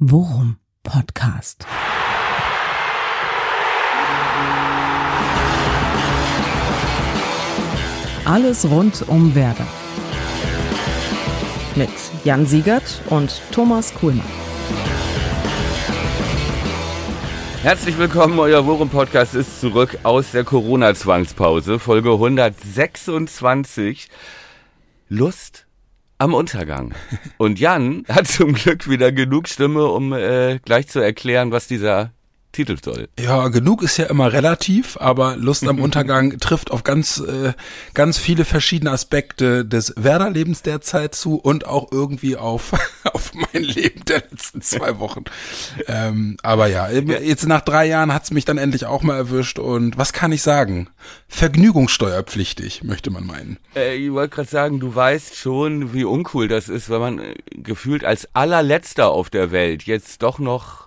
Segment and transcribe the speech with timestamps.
[0.00, 1.64] Worum Podcast.
[8.24, 9.68] Alles rund um Werder.
[11.76, 11.90] Mit
[12.24, 14.26] Jan Siegert und Thomas Kuhlmann.
[17.62, 24.08] Herzlich willkommen, euer Worum-Podcast ist zurück aus der Corona-Zwangspause, Folge 126.
[25.08, 25.68] Lust
[26.18, 26.94] am Untergang.
[27.38, 32.12] Und Jan hat zum Glück wieder genug Stimme, um äh, gleich zu erklären, was dieser
[32.54, 33.08] Titel soll.
[33.20, 37.52] Ja, genug ist ja immer relativ, aber Lust am Untergang trifft auf ganz, äh,
[37.92, 42.72] ganz viele verschiedene Aspekte des Werder-Lebens derzeit zu und auch irgendwie auf,
[43.12, 45.24] auf mein Leben der letzten zwei Wochen.
[45.86, 49.98] ähm, aber ja, jetzt nach drei Jahren hat's mich dann endlich auch mal erwischt und
[49.98, 50.88] was kann ich sagen?
[51.28, 53.58] Vergnügungssteuerpflichtig, möchte man meinen.
[53.74, 57.34] Äh, ich wollte gerade sagen, du weißt schon, wie uncool das ist, wenn man äh,
[57.50, 60.83] gefühlt als allerletzter auf der Welt jetzt doch noch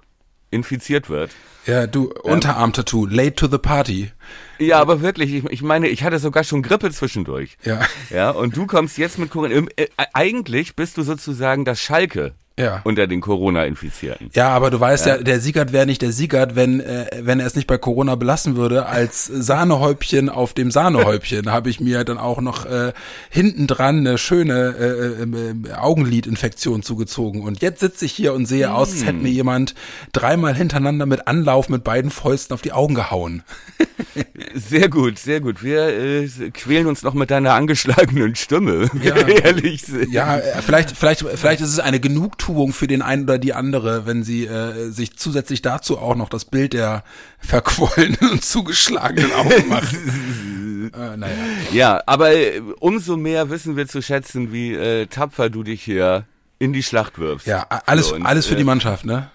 [0.49, 1.31] infiziert wird.
[1.65, 4.11] Ja, du, Unterarm-Tattoo, late to the party.
[4.57, 7.57] Ja, aber wirklich, ich, ich meine, ich hatte sogar schon Grippe zwischendurch.
[7.63, 7.81] Ja.
[8.09, 9.65] Ja, und du kommst jetzt mit Corona.
[9.75, 12.81] Äh, eigentlich bist du sozusagen das Schalke Ja.
[12.83, 14.31] unter den Corona-Infizierten.
[14.33, 17.45] Ja, aber du weißt ja, der Siegert wäre nicht der Siegert, wenn, äh, wenn er
[17.45, 18.87] es nicht bei Corona belassen würde.
[18.87, 22.93] Als Sahnehäubchen auf dem Sahnehäubchen habe ich mir dann auch noch äh,
[23.29, 27.43] hinten dran eine schöne äh, äh, Augenlidinfektion zugezogen.
[27.43, 29.75] Und jetzt sitze ich hier und sehe aus, als hätte mir jemand
[30.11, 33.43] dreimal hintereinander mit Anlauf mit beiden Fäusten auf die Augen gehauen.
[34.55, 35.61] Sehr gut, sehr gut.
[35.63, 38.89] Wir äh, quälen uns noch mit deiner angeschlagenen Stimme.
[39.03, 39.15] Ja.
[39.27, 39.83] Ehrlich.
[40.09, 44.05] Ja, äh, vielleicht, vielleicht, vielleicht ist es eine Genugtuung für den einen oder die andere,
[44.05, 47.03] wenn sie äh, sich zusätzlich dazu auch noch das Bild der
[47.39, 49.93] verquollenen und zugeschlagenen Augen macht.
[50.93, 51.35] äh, naja.
[51.71, 56.25] Ja, aber äh, umso mehr wissen wir zu schätzen, wie äh, tapfer du dich hier
[56.59, 57.47] in die Schlacht wirfst.
[57.47, 59.29] Ja, alles, So, und, alles für äh, die Mannschaft, ne?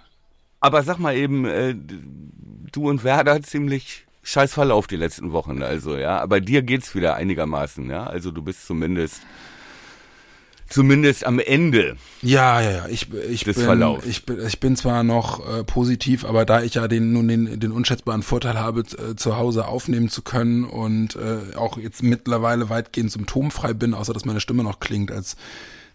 [0.60, 5.96] Aber sag mal eben, äh, du und Werder ziemlich scheiß Verlauf die letzten Wochen, also
[5.96, 6.20] ja.
[6.20, 8.04] Aber dir geht's wieder einigermaßen, ja.
[8.04, 9.22] Also du bist zumindest
[10.72, 11.96] zumindest am Ende.
[12.22, 12.86] Ja, ja, ja.
[12.88, 13.54] Ich, ich bin,
[14.06, 17.60] ich bin, ich bin zwar noch äh, positiv, aber da ich ja den nun den,
[17.60, 22.70] den unschätzbaren Vorteil habe, äh, zu Hause aufnehmen zu können und äh, auch jetzt mittlerweile
[22.70, 25.36] weitgehend symptomfrei bin, außer dass meine Stimme noch klingt, als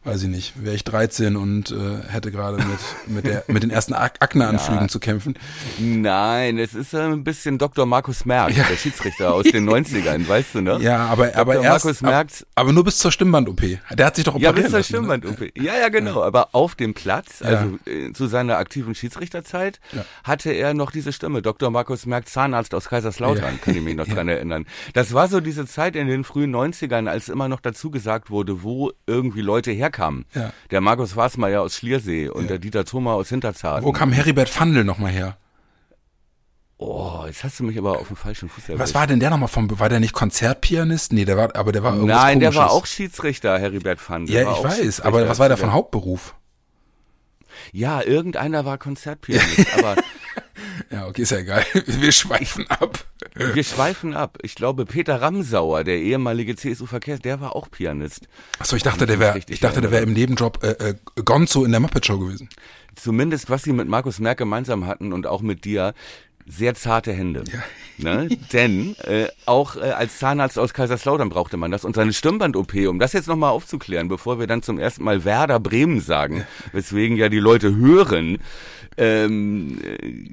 [0.03, 1.75] weiß ich nicht, wäre ich 13 und äh,
[2.09, 2.67] hätte gerade mit
[3.07, 4.87] mit der mit den ersten Ak Akneanflügen Ja.
[4.87, 5.35] zu kämpfen.
[5.79, 7.85] Nein, es ist äh, ein bisschen Dr.
[7.85, 10.77] Markus Merck, der Schiedsrichter aus den 90ern, weißt du, ne?
[10.81, 13.61] Ja, aber aber erst Markus ab, Merckx- aber nur bis zur Stimmband-OP.
[13.95, 15.17] Der hat sich doch Ja, operieren bis zur lassen, ne?
[15.17, 15.57] Stimmband-OP.
[15.61, 16.23] Ja, ja, genau.
[16.23, 20.05] Aber auf dem Platz, also äh, zu seiner aktiven Schiedsrichterzeit, Ja.
[20.23, 21.41] hatte er noch diese Stimme.
[21.41, 21.69] Dr.
[21.69, 23.59] Markus Merck, Zahnarzt aus Kaiserslautern, Ja.
[23.63, 24.65] kann ich mich noch dran erinnern.
[24.93, 28.63] Das war so diese Zeit in den frühen 90ern, als immer noch dazu gesagt wurde,
[28.63, 30.25] wo irgendwie Leute herkamen.
[30.33, 30.51] Ja.
[30.71, 33.85] Der Markus Wasmeier aus Schliersee und der Dieter Thoma aus Hinterzarten.
[33.85, 35.37] Wo kam Heribert Fandl nochmal her?
[36.79, 38.79] Oh, jetzt hast du mich aber auf dem falschen Fuß erwischt.
[38.79, 41.11] Was war denn der nochmal vom, war der nicht Konzertpianist?
[41.11, 42.83] Nee, der war, aber der war irgendwas Nein, der war Komisches.
[42.83, 44.31] auch Schiedsrichter, Heribert Fandl.
[44.31, 46.35] Ja, war ich weiß, aber was war der von Hauptberuf?
[47.71, 49.95] Ja, irgendeiner war Konzertpianist, aber
[50.91, 51.63] Ja, okay, ist ja egal.
[51.85, 53.05] Wir schweifen ab.
[53.35, 54.37] Wir schweifen ab.
[54.41, 58.27] Ich glaube, Peter Ramsauer, der ehemalige CSU-Verkehrs, der war auch Pianist.
[58.59, 61.71] Achso, ich dachte, der wäre, ich dachte, der wäre im Nebenjob äh, äh, Gonzo in
[61.71, 62.49] der Muppet Show gewesen.
[62.95, 65.93] Zumindest, was sie mit Markus Merck gemeinsam hatten und auch mit dir,
[66.47, 67.43] sehr zarte Hände.
[67.97, 68.29] Ne?
[68.53, 71.83] Denn äh, auch äh, als Zahnarzt aus Kaiserslautern brauchte man das.
[71.85, 75.59] Und seine Stimmband-OP, um das jetzt nochmal aufzuklären, bevor wir dann zum ersten Mal Werder
[75.59, 78.37] Bremen sagen, weswegen ja die Leute hören,
[78.97, 80.23] ähm, äh,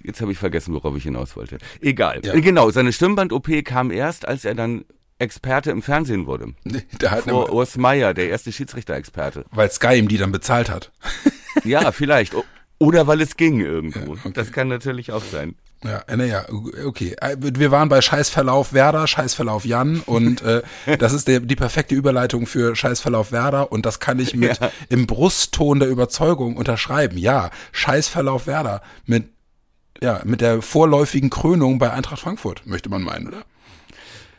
[0.00, 1.58] Jetzt habe ich vergessen, worauf ich hinaus wollte.
[1.82, 2.22] Egal.
[2.24, 2.32] Ja.
[2.32, 4.86] Äh, Genau, seine Stimmband-OP kam erst, als er dann
[5.18, 6.54] Experte im Fernsehen wurde.
[7.00, 9.44] Der hat Vor Urs Meier, der erste Schiedsrichter-Experte.
[9.50, 10.92] weil Sky ihm die dann bezahlt hat.
[11.64, 12.34] Ja, vielleicht.
[12.78, 14.14] Oder weil es ging irgendwo.
[14.14, 14.32] Ja, okay.
[14.34, 15.56] Das kann natürlich auch sein.
[15.84, 16.44] Ja, äh, naja,
[16.84, 17.14] okay.
[17.20, 20.62] Äh, Wir waren bei Scheißverlauf Werder, Scheißverlauf Jan und äh,
[20.98, 24.70] das ist der, die perfekte Überleitung für Scheißverlauf Werder und das kann ich mit Ja.
[24.88, 27.16] im Brustton der Überzeugung unterschreiben.
[27.18, 29.28] Ja, Scheißverlauf Werder mit
[30.00, 33.42] ja, mit der vorläufigen Krönung bei Eintracht Frankfurt, möchte man meinen, oder?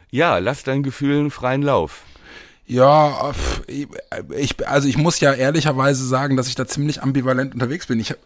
[0.10, 2.04] Ja, lass deinen Gefühlen freien Lauf.
[2.70, 3.34] Ja,
[3.66, 3.88] ich,
[4.68, 8.00] also ich muss ja ehrlicherweise sagen, dass ich da ziemlich ambivalent unterwegs bin.
[8.00, 8.20] Ich habe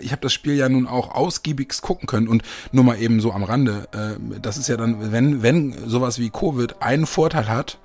[0.00, 2.42] ich hab das Spiel ja nun auch ausgiebigst gucken können und
[2.72, 3.86] nur mal eben so am Rande.
[3.92, 7.80] Äh, das ist ja dann, wenn, wenn sowas wie Covid einen Vorteil hat,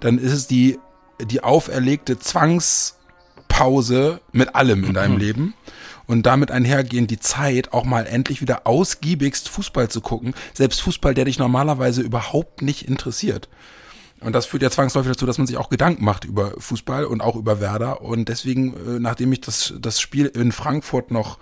[0.00, 0.78] dann ist es die,
[1.24, 5.54] die auferlegte Zwangspause mit allem in deinem Leben.
[6.06, 10.34] Und damit einhergehend die Zeit, auch mal endlich wieder ausgiebigst Fußball zu gucken.
[10.52, 13.48] Selbst Fußball, der dich normalerweise überhaupt nicht interessiert.
[14.20, 17.20] Und das führt ja zwangsläufig dazu, dass man sich auch Gedanken macht über Fußball und
[17.20, 18.00] auch über Werder.
[18.00, 21.38] Und deswegen, äh, nachdem ich das, das Spiel in Frankfurt noch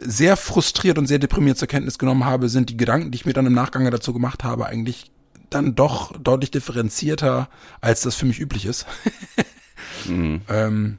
[0.00, 3.32] sehr frustriert und sehr deprimiert zur Kenntnis genommen habe, sind die Gedanken, die ich mir
[3.32, 5.10] dann im Nachgang dazu gemacht habe, eigentlich
[5.50, 7.48] dann doch deutlich differenzierter,
[7.80, 8.86] als das für mich üblich ist.
[10.06, 10.42] mhm.
[10.48, 10.98] ähm,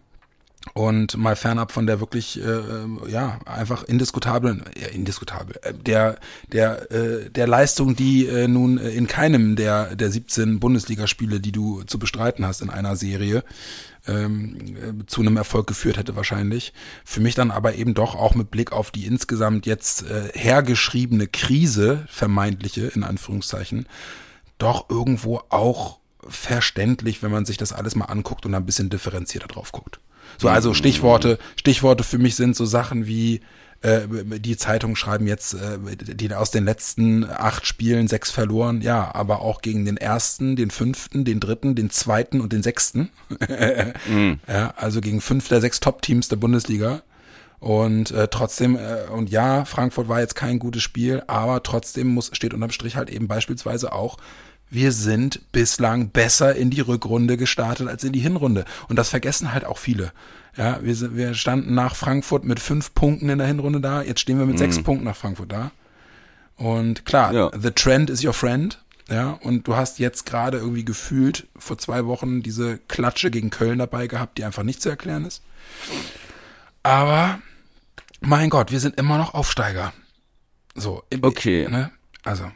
[0.74, 2.62] und mal fernab von der wirklich äh,
[3.08, 6.18] ja einfach indiskutablen ja, indiskutabel äh, der
[6.52, 11.84] der äh, der Leistung die äh, nun in keinem der der 17 Bundesligaspiele die du
[11.84, 13.44] zu bestreiten hast in einer Serie
[14.08, 14.58] ähm,
[15.02, 16.74] äh, zu einem Erfolg geführt hätte wahrscheinlich.
[17.04, 21.28] Für mich dann aber eben doch auch mit Blick auf die insgesamt jetzt äh, hergeschriebene
[21.28, 23.88] Krise vermeintliche in Anführungszeichen
[24.58, 29.48] doch irgendwo auch verständlich wenn man sich das alles mal anguckt und ein bisschen differenzierter
[29.48, 30.00] drauf guckt
[30.38, 33.42] so, also Stichworte, Stichworte für mich sind so Sachen wie,
[33.82, 34.08] äh,
[34.40, 39.42] die Zeitungen schreiben jetzt, äh, die aus den letzten acht Spielen sechs verloren, ja, aber
[39.42, 43.10] auch gegen den ersten, den fünften, den dritten, den zweiten und den sechsten.
[44.08, 44.40] mhm.
[44.48, 47.04] ja, also gegen fünf der sechs Top-Teams der Bundesliga.
[47.60, 52.30] Und äh, trotzdem, äh, und ja, Frankfurt war jetzt kein gutes Spiel, aber trotzdem muss,
[52.34, 54.18] steht unterm Strich halt eben beispielsweise auch,
[54.70, 58.66] wir sind bislang besser in die Rückrunde gestartet als in die Hinrunde.
[58.88, 60.12] Und das vergessen halt auch viele.
[60.58, 64.02] Ja, wir, wir standen nach Frankfurt mit fünf Punkten in der Hinrunde da.
[64.02, 64.60] Jetzt stehen wir mit mhm.
[64.60, 65.72] sechs Punkten nach Frankfurt da.
[66.56, 67.52] Und klar, ja.
[67.60, 68.80] the trend is your friend.
[69.10, 73.78] Ja, und du hast jetzt gerade irgendwie gefühlt vor zwei Wochen diese Klatsche gegen Köln
[73.78, 75.44] dabei gehabt, die einfach nicht zu erklären ist.
[76.82, 77.40] Aber
[78.20, 79.94] mein Gott, wir sind immer noch Aufsteiger.
[80.74, 81.68] So, okay.
[81.70, 81.92] Ne?
[82.24, 82.52] Also.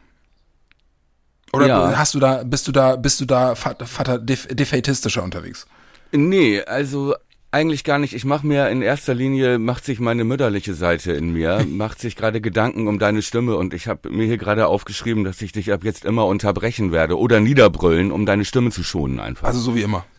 [1.54, 1.98] Oder ja.
[1.98, 5.66] hast du da, bist du da, bist du da Vater defaitistischer unterwegs?
[6.12, 7.16] Nee, also
[7.52, 8.14] eigentlich gar nicht.
[8.14, 12.16] Ich mache mir in erster Linie, macht sich meine mütterliche Seite in mir, macht sich
[12.16, 15.72] gerade Gedanken um deine Stimme und ich habe mir hier gerade aufgeschrieben, dass ich dich
[15.74, 19.48] ab jetzt immer unterbrechen werde oder niederbrüllen, um deine Stimme zu schonen einfach.
[19.48, 20.06] Also so wie immer.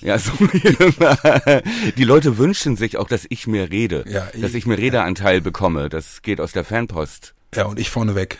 [0.00, 1.62] Ja, so wie immer.
[1.96, 5.40] Die Leute wünschen sich auch, dass ich mir rede, ja, ich, dass ich mir Redeanteil
[5.40, 5.88] bekomme.
[5.88, 7.34] Das geht aus der Fanpost.
[7.54, 8.38] Ja, und ich vorneweg.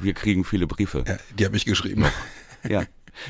[0.00, 1.04] Wir kriegen viele Briefe.
[1.06, 2.04] Ja, die habe ich geschrieben.
[2.68, 2.82] ja.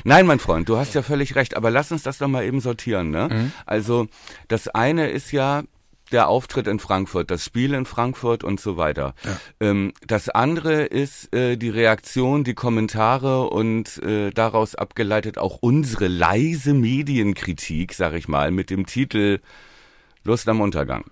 [0.03, 2.61] Nein, mein Freund, du hast ja völlig recht, aber lass uns das doch mal eben
[2.61, 3.09] sortieren.
[3.09, 3.29] Ne?
[3.31, 3.51] Mhm.
[3.65, 4.07] Also
[4.47, 5.63] das eine ist ja
[6.11, 9.13] der Auftritt in Frankfurt, das Spiel in Frankfurt und so weiter.
[9.23, 9.39] Ja.
[9.59, 16.07] Ähm, das andere ist äh, die Reaktion, die Kommentare und äh, daraus abgeleitet auch unsere
[16.07, 19.39] leise Medienkritik, sag ich mal, mit dem Titel
[20.23, 21.05] Lust am Untergang.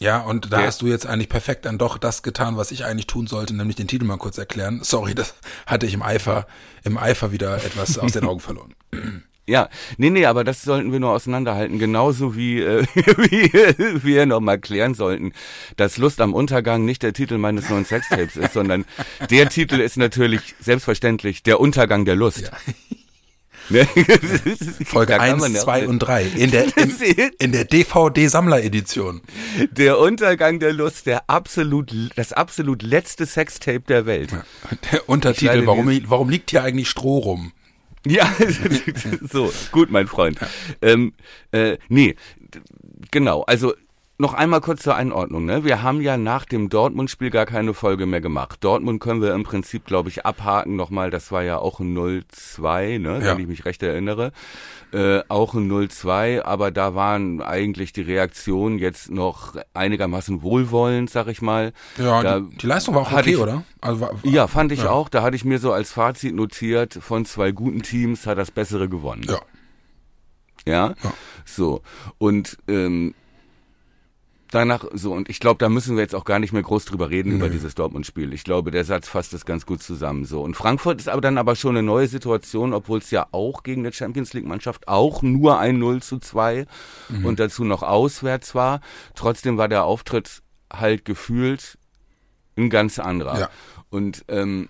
[0.00, 0.66] Ja, und da ja.
[0.66, 3.76] hast du jetzt eigentlich perfekt dann doch das getan, was ich eigentlich tun sollte, nämlich
[3.76, 4.80] den Titel mal kurz erklären.
[4.82, 5.34] Sorry, das
[5.66, 6.46] hatte ich im Eifer,
[6.84, 8.74] im Eifer wieder etwas aus den Augen verloren.
[9.48, 14.58] Ja, nee, nee, aber das sollten wir nur auseinanderhalten, genauso wie, äh, wie wir nochmal
[14.58, 15.32] klären sollten,
[15.78, 18.84] dass Lust am Untergang nicht der Titel meines neuen Sextapes ist, sondern
[19.30, 22.42] der Titel ist natürlich selbstverständlich der Untergang der Lust.
[22.42, 22.50] Ja.
[23.70, 23.86] Ne?
[24.84, 26.92] Folge 1, 2 und 3 in der, in,
[27.38, 29.20] in der DVD-Sammler-Edition.
[29.70, 34.30] Der Untergang der Lust, der absolut, das absolut letzte Sextape der Welt.
[34.92, 37.52] Der Untertitel, warum, warum liegt hier eigentlich Stroh rum?
[38.06, 38.32] Ja,
[39.30, 40.38] so, gut, mein Freund.
[40.80, 41.12] Ähm,
[41.52, 42.14] äh, nee,
[43.10, 43.74] genau, also
[44.20, 45.44] noch einmal kurz zur Einordnung.
[45.44, 45.62] Ne?
[45.62, 48.58] Wir haben ja nach dem Dortmund-Spiel gar keine Folge mehr gemacht.
[48.64, 51.10] Dortmund können wir im Prinzip, glaube ich, abhaken nochmal.
[51.10, 53.20] Das war ja auch ein 0-2, ne?
[53.20, 53.32] Ja.
[53.32, 54.32] wenn ich mich recht erinnere.
[54.92, 61.28] Äh, auch ein 0-2, aber da waren eigentlich die Reaktionen jetzt noch einigermaßen wohlwollend, sag
[61.28, 61.72] ich mal.
[61.96, 63.62] Ja, da die, die Leistung war auch okay, ich, oder?
[63.80, 64.90] Also war, ja, fand ich ja.
[64.90, 65.08] auch.
[65.08, 68.88] Da hatte ich mir so als Fazit notiert, von zwei guten Teams hat das Bessere
[68.88, 69.22] gewonnen.
[69.28, 69.38] Ja.
[70.66, 71.12] Ja, ja.
[71.44, 71.82] so.
[72.18, 73.14] Und ähm,
[74.50, 77.10] danach so und ich glaube, da müssen wir jetzt auch gar nicht mehr groß drüber
[77.10, 77.36] reden nee.
[77.36, 78.32] über dieses Dortmund-Spiel.
[78.32, 80.42] Ich glaube, der Satz fasst das ganz gut zusammen so.
[80.42, 83.82] Und Frankfurt ist aber dann aber schon eine neue Situation, obwohl es ja auch gegen
[83.82, 86.66] eine Champions League-Mannschaft auch nur ein 0 zu 2
[87.08, 87.24] mhm.
[87.24, 88.80] und dazu noch auswärts war.
[89.14, 91.78] Trotzdem war der Auftritt halt gefühlt
[92.56, 93.38] ein ganz anderer.
[93.38, 93.50] Ja.
[93.90, 94.68] Und ähm,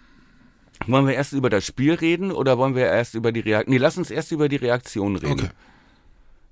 [0.87, 3.73] wollen wir erst über das Spiel reden oder wollen wir erst über die Reaktion?
[3.73, 5.33] Nee, lass uns erst über die Reaktion reden.
[5.33, 5.51] Okay.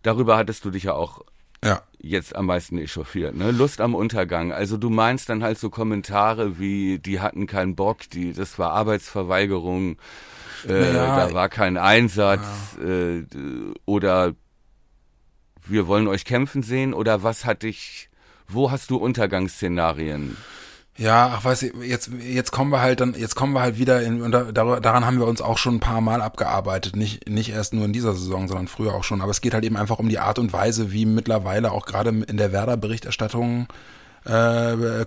[0.03, 1.23] Darüber hattest du dich ja auch
[1.67, 1.83] ja.
[1.99, 3.35] jetzt am meisten echauffiert.
[3.35, 3.51] Ne?
[3.51, 4.53] Lust am Untergang.
[4.53, 8.73] Also du meinst dann halt so Kommentare wie, die hatten keinen Bock, die, das war
[8.73, 9.97] Arbeitsverweigerung,
[10.69, 12.89] äh, ja, da war kein Einsatz ja.
[12.89, 13.25] äh,
[13.85, 14.35] oder
[15.67, 18.09] wir wollen euch kämpfen sehen oder was hat dich,
[18.49, 20.37] wo hast du Untergangsszenarien?
[20.99, 24.03] Ja, ach weiß ich, jetzt jetzt kommen wir halt dann jetzt kommen wir halt wieder
[24.03, 27.51] in und da, daran haben wir uns auch schon ein paar Mal abgearbeitet, nicht nicht
[27.51, 29.99] erst nur in dieser Saison, sondern früher auch schon, aber es geht halt eben einfach
[29.99, 33.69] um die Art und Weise, wie mittlerweile auch gerade in der Werder Berichterstattung
[34.25, 35.05] äh,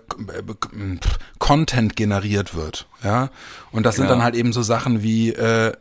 [1.39, 2.87] Content generiert wird.
[3.01, 3.29] Ja,
[3.71, 4.09] und das sind Ja.
[4.09, 5.71] dann halt eben so Sachen wie, äh,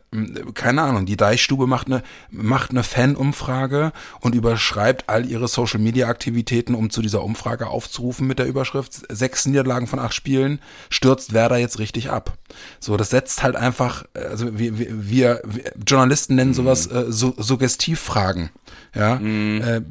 [0.53, 6.07] keine Ahnung, die Deichstube macht eine macht eine Fanumfrage und überschreibt all ihre Social Media
[6.07, 10.59] Aktivitäten, um zu dieser Umfrage aufzurufen mit der Überschrift sechs Niederlagen von acht Spielen
[10.89, 12.37] stürzt Werder jetzt richtig ab.
[12.79, 15.41] So, das setzt halt einfach, also wir, wir, wir
[15.85, 18.49] Journalisten nennen sowas äh, so, Suggestivfragen.
[18.95, 19.81] Ja, äh,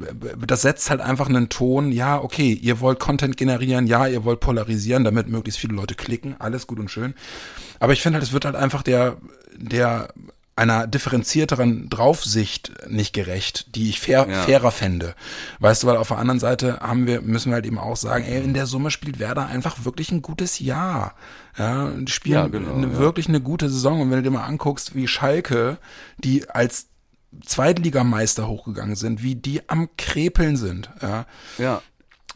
[0.45, 4.41] das setzt halt einfach einen Ton, ja, okay, ihr wollt Content generieren, ja, ihr wollt
[4.41, 7.13] polarisieren, damit möglichst viele Leute klicken, alles gut und schön.
[7.79, 9.17] Aber ich finde halt, es wird halt einfach der,
[9.55, 10.13] der
[10.55, 14.41] einer differenzierteren Draufsicht nicht gerecht, die ich fair, Ja.
[14.43, 15.15] fairer fände.
[15.59, 18.25] Weißt du, weil auf der anderen Seite haben wir, müssen wir halt eben auch sagen,
[18.25, 21.15] ey, in der Summe spielt Werder einfach wirklich ein gutes Jahr.
[21.57, 22.97] Ja, die spielen Ja, genau, eine, ja.
[22.97, 24.01] wirklich eine gute Saison.
[24.01, 25.77] Und wenn du dir mal anguckst, wie Schalke,
[26.17, 26.87] die als
[27.45, 31.25] Zweitligameister hochgegangen sind, wie die am Krepeln sind, ja,
[31.57, 31.81] Ja.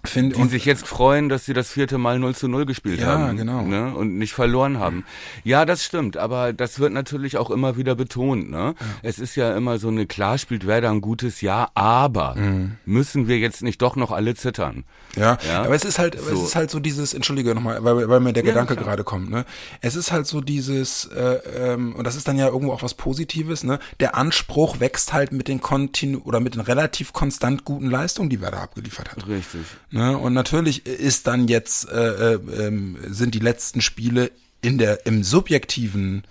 [0.05, 3.07] Finde Die sich jetzt freuen, dass sie das vierte Mal 0 zu 0 gespielt Ja,
[3.19, 3.37] haben.
[3.37, 3.61] genau.
[3.61, 3.93] Ne?
[3.95, 5.05] Und nicht verloren haben.
[5.43, 8.49] Ja, das stimmt, aber das wird natürlich auch immer wieder betont.
[8.49, 8.75] Ne?
[9.01, 12.73] Es ist ja immer so eine, klar spielt Werder ein gutes Jahr, aber Mhm.
[12.85, 14.83] müssen wir jetzt nicht doch noch alle zittern?
[15.15, 15.63] Ja, Ja.
[15.63, 16.43] aber es ist halt, es So.
[16.43, 19.45] ist halt so dieses, entschuldige nochmal, weil, weil mir der Ja, Gedanke gerade kommt, ne?
[19.81, 21.39] Es ist halt so dieses, äh,
[21.73, 23.79] ähm, und das ist dann ja irgendwo auch was Positives, ne?
[23.99, 28.41] Der Anspruch wächst halt mit den kontinu oder mit den relativ konstant guten Leistungen, die
[28.41, 29.27] Werder abgeliefert hat.
[29.27, 29.61] Richtig.
[29.93, 30.17] Ne?
[30.17, 35.23] Und natürlich ist dann jetzt, äh, äh, ähm, sind die letzten Spiele in der, im
[35.23, 36.23] Subjektiven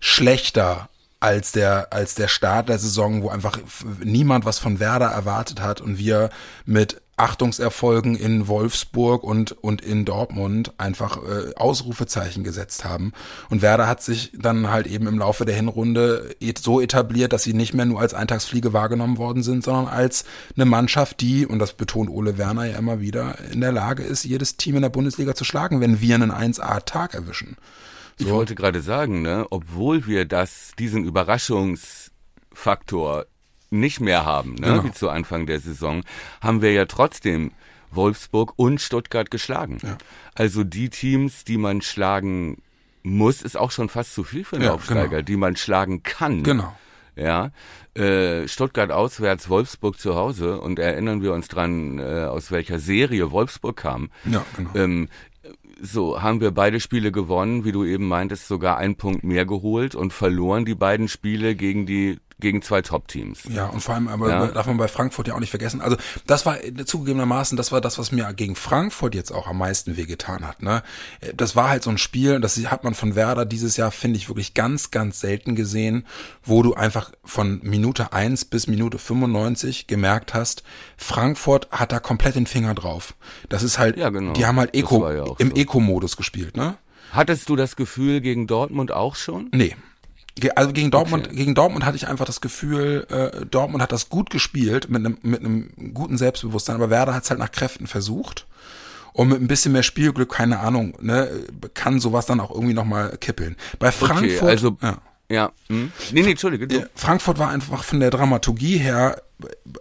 [0.00, 3.58] schlechter als der, als der Start der Saison, wo einfach
[4.04, 6.28] niemand was von Werder erwartet hat und wir
[6.66, 13.12] mit Achtungserfolgen in Wolfsburg und, und in Dortmund einfach äh, Ausrufezeichen gesetzt haben.
[13.48, 17.42] Und Werder hat sich dann halt eben im Laufe der Hinrunde et- so etabliert, dass
[17.42, 20.24] sie nicht mehr nur als Eintagsfliege wahrgenommen worden sind, sondern als
[20.56, 24.24] eine Mannschaft, die, und das betont Ole Werner ja immer wieder, in der Lage ist,
[24.24, 27.56] jedes Team in der Bundesliga zu schlagen, wenn wir einen 1A-Tag erwischen.
[28.18, 33.26] Ich wollte gerade sagen, ne, obwohl wir das, diesen Überraschungsfaktor
[33.70, 34.84] nicht mehr haben, ne, Genau.
[34.84, 36.02] wie zu Anfang der Saison,
[36.40, 37.52] haben wir ja trotzdem
[37.90, 39.78] Wolfsburg und Stuttgart geschlagen.
[40.34, 42.62] Also die Teams, die man schlagen
[43.02, 45.22] muss, ist auch schon fast zu viel für einen Ja, Aufsteiger, genau.
[45.22, 46.42] die man schlagen kann.
[46.42, 46.76] Genau.
[47.14, 47.50] Ja,
[47.94, 53.30] äh, Stuttgart auswärts, Wolfsburg zu Hause und erinnern wir uns dran, äh, aus welcher Serie
[53.30, 54.10] Wolfsburg kam.
[54.26, 54.70] Ja, genau.
[54.74, 55.08] Ähm,
[55.80, 59.94] so haben wir beide Spiele gewonnen, wie du eben meintest, sogar einen Punkt mehr geholt
[59.94, 63.44] und verloren die beiden Spiele gegen die gegen zwei Top-Teams.
[63.48, 64.46] Ja, und vor allem, aber Ja.
[64.48, 65.80] darf man bei Frankfurt ja auch nicht vergessen.
[65.80, 69.56] Also das war äh, zugegebenermaßen, das war das, was mir gegen Frankfurt jetzt auch am
[69.58, 70.62] meisten wehgetan hat.
[70.62, 70.82] Ne?
[71.20, 74.18] Äh, Das war halt so ein Spiel, das hat man von Werder dieses Jahr, finde
[74.18, 76.04] ich, wirklich ganz, ganz selten gesehen,
[76.44, 80.62] wo du einfach von Minute 1 bis Minute 95 gemerkt hast,
[80.98, 83.14] Frankfurt hat da komplett den Finger drauf.
[83.48, 84.32] Das ist halt, Ja, genau.
[84.32, 85.56] die haben halt Eco, ja im so.
[85.56, 86.76] Eco-Modus gespielt, ne?
[87.12, 89.48] Hattest du das Gefühl gegen Dortmund auch schon?
[89.54, 89.74] Nee.
[90.54, 91.36] Also gegen Dortmund, Okay.
[91.36, 95.18] gegen Dortmund hatte ich einfach das Gefühl, äh, Dortmund hat das gut gespielt mit einem
[95.22, 98.46] mit einem guten Selbstbewusstsein, aber Werder hat es halt nach Kräften versucht.
[99.14, 101.30] Und mit ein bisschen mehr Spielglück, keine Ahnung, ne,
[101.72, 103.56] kann sowas dann auch irgendwie nochmal kippeln.
[103.78, 104.98] Bei Frankfurt, okay, also ja.
[105.30, 105.52] ja.
[105.68, 105.90] Hm?
[106.12, 106.86] Nee, nee, Entschuldige, du.
[106.94, 109.22] Frankfurt war einfach von der Dramaturgie her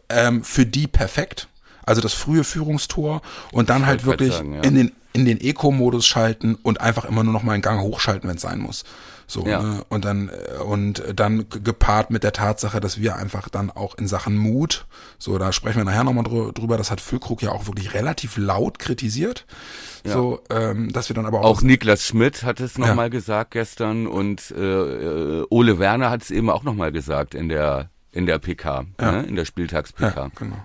[0.08, 1.50] ähm, für die perfekt.
[1.86, 3.22] Also das frühe Führungstor
[3.52, 4.62] und dann halt wollte wirklich sagen, ja.
[4.62, 8.30] in den in den Eco-Modus schalten und einfach immer nur noch mal einen Gang hochschalten,
[8.30, 8.84] wenn es sein muss.
[9.28, 9.62] So Ja.
[9.62, 9.84] ne?
[9.90, 14.08] und dann äh, und dann gepaart mit der Tatsache, dass wir einfach dann auch in
[14.08, 14.86] Sachen Mut,
[15.18, 18.38] so da sprechen wir nachher nochmal drü drüber, das hat Füllkrug ja auch wirklich relativ
[18.38, 19.46] laut kritisiert,
[20.04, 22.88] so ähm, dass wir dann aber auch, Auch Niklas Schmidt hat es Ja.
[22.88, 27.50] nochmal gesagt gestern und äh, äh, Ole Werner hat es eben auch nochmal gesagt in
[27.50, 29.24] der in der PK, ne?
[29.28, 30.16] in der Spieltags-PK.
[30.16, 30.58] Ja, genau.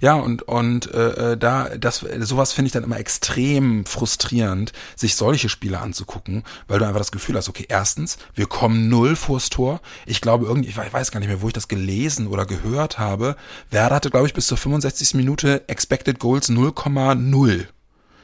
[0.00, 5.16] Ja, und, und äh, äh, da, das, sowas finde ich dann immer extrem frustrierend, sich
[5.16, 9.50] solche Spiele anzugucken, weil du einfach das Gefühl hast, okay, erstens, wir kommen null vors
[9.50, 9.80] Tor.
[10.06, 13.36] Ich glaube irgendwie, ich weiß gar nicht mehr, wo ich das gelesen oder gehört habe.
[13.70, 15.14] Werder hatte, glaube ich, bis zur 65.
[15.14, 17.66] Minute Expected Goals 0,0.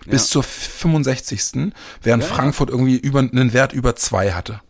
[0.07, 1.73] Bis zur 65.
[2.02, 2.35] Während Ja, ja.
[2.35, 4.61] Frankfurt irgendwie über einen Wert über zwei hatte.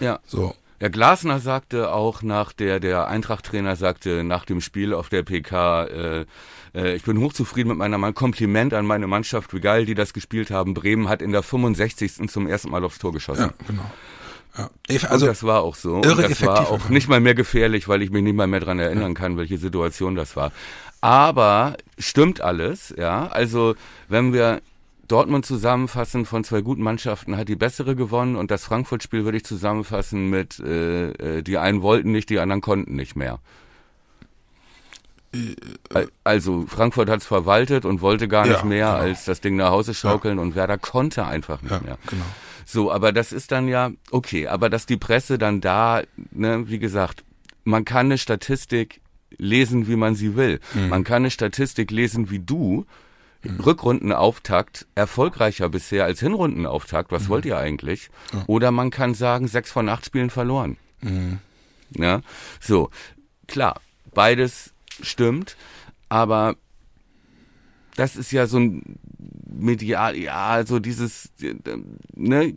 [0.00, 0.20] ja.
[0.26, 0.54] So.
[0.80, 5.84] Ja, Glasner sagte auch nach der, der Eintracht-Trainer sagte nach dem Spiel auf der PK,
[5.84, 6.26] äh,
[6.74, 10.12] äh, ich bin hochzufrieden mit meiner Mann, Kompliment an meine Mannschaft, wie geil die das
[10.12, 10.74] gespielt haben.
[10.74, 12.28] Bremen hat in der 65.
[12.28, 13.52] zum ersten Mal aufs Tor geschossen.
[13.58, 13.90] Ja, genau.
[14.58, 14.70] Ja.
[15.08, 15.96] Also, und das war auch so.
[15.96, 18.60] Und irre das war auch nicht mal mehr gefährlich, weil ich mich nicht mal mehr
[18.60, 20.52] dran erinnern kann, welche Situation das war.
[21.00, 23.26] Aber stimmt alles, ja.
[23.28, 23.74] Also
[24.08, 24.60] wenn wir
[25.08, 29.44] Dortmund zusammenfassen von zwei guten Mannschaften, hat die bessere gewonnen und das Frankfurt-Spiel würde ich
[29.44, 33.38] zusammenfassen mit äh, äh, die einen wollten nicht, die anderen konnten nicht mehr.
[35.92, 38.98] Al- Also Frankfurt hat es verwaltet und wollte gar Ja, nicht mehr genau.
[38.98, 41.98] als das Ding nach Hause schaukeln und Werder konnte einfach nicht ja, mehr.
[42.06, 42.24] genau.
[42.64, 46.78] So, aber das ist dann ja, okay, aber dass die Presse dann da, ne, wie
[46.78, 47.22] gesagt,
[47.64, 49.00] man kann eine Statistik
[49.38, 50.60] lesen, wie man sie will.
[50.74, 50.88] Mhm.
[50.88, 52.86] Man kann eine Statistik lesen wie du.
[53.42, 53.60] Mhm.
[53.60, 57.12] Rückrundenauftakt erfolgreicher bisher als Hinrundenauftakt.
[57.12, 57.28] Was mhm.
[57.28, 58.10] wollt ihr eigentlich?
[58.32, 58.44] Ja.
[58.46, 60.76] Oder man kann sagen, sechs von acht Spielen verloren.
[61.00, 61.38] Mhm.
[61.96, 62.20] Ja,
[62.60, 62.90] so.
[63.46, 63.80] Klar,
[64.12, 65.56] beides stimmt,
[66.08, 66.56] aber
[67.94, 68.98] das ist ja so ein
[69.46, 71.30] medial, ja, so dieses,
[72.14, 72.54] ne,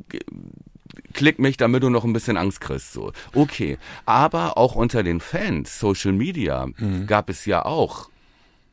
[1.14, 3.12] klick mich, damit du noch ein bisschen Angst kriegst, so.
[3.34, 3.78] Okay.
[4.06, 7.08] Aber auch unter den Fans, Social Media, mhm.
[7.08, 8.10] gab es ja auch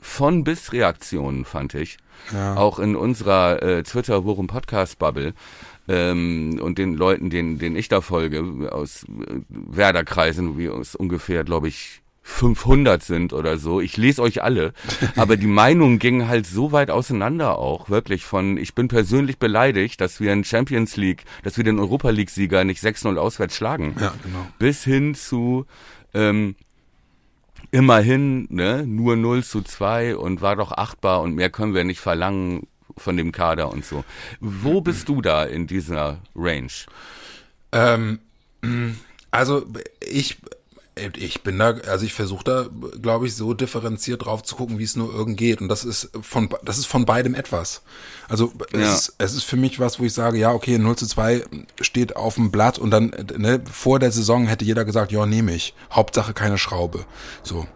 [0.06, 1.98] von bis Reaktionen, fand ich.
[2.32, 2.56] Ja.
[2.56, 5.34] Auch in unserer äh, Twitter Worum Podcast Bubble
[5.88, 11.44] ähm, und den Leuten, denen, denen ich da folge, aus äh, Werderkreisen, wie aus ungefähr,
[11.44, 13.80] glaube ich, 500 sind oder so.
[13.80, 14.72] Ich lese euch alle.
[15.16, 17.88] Aber die Meinungen gingen halt so weit auseinander auch.
[17.88, 22.10] Wirklich von, ich bin persönlich beleidigt, dass wir in Champions League, dass wir den Europa
[22.10, 23.94] League Sieger nicht 6-0 auswärts schlagen.
[24.00, 24.46] Ja, genau.
[24.58, 25.66] Bis hin zu,
[26.14, 26.56] ähm,
[27.76, 32.00] immerhin, ne, nur 0 zu 2 und war doch achtbar und mehr können wir nicht
[32.00, 32.66] verlangen
[32.96, 34.02] von dem Kader und so.
[34.40, 36.72] Wo bist du da in dieser Range?
[37.72, 38.20] Ähm,
[39.30, 39.66] also
[40.00, 40.38] ich
[40.96, 42.66] ich bin da, also ich versuche da,
[43.02, 45.60] glaube ich, so differenziert drauf zu gucken, wie es nur irgend geht.
[45.60, 47.82] Und das ist von, das ist von beidem etwas.
[48.28, 48.80] Also ja.
[48.80, 51.44] es, ist, es ist für mich was, wo ich sage, ja, okay, 0 zu 2
[51.82, 55.54] steht auf dem Blatt und dann, ne, vor der Saison hätte jeder gesagt, ja, nehme
[55.54, 55.74] ich.
[55.92, 57.04] Hauptsache keine Schraube.
[57.42, 57.66] So.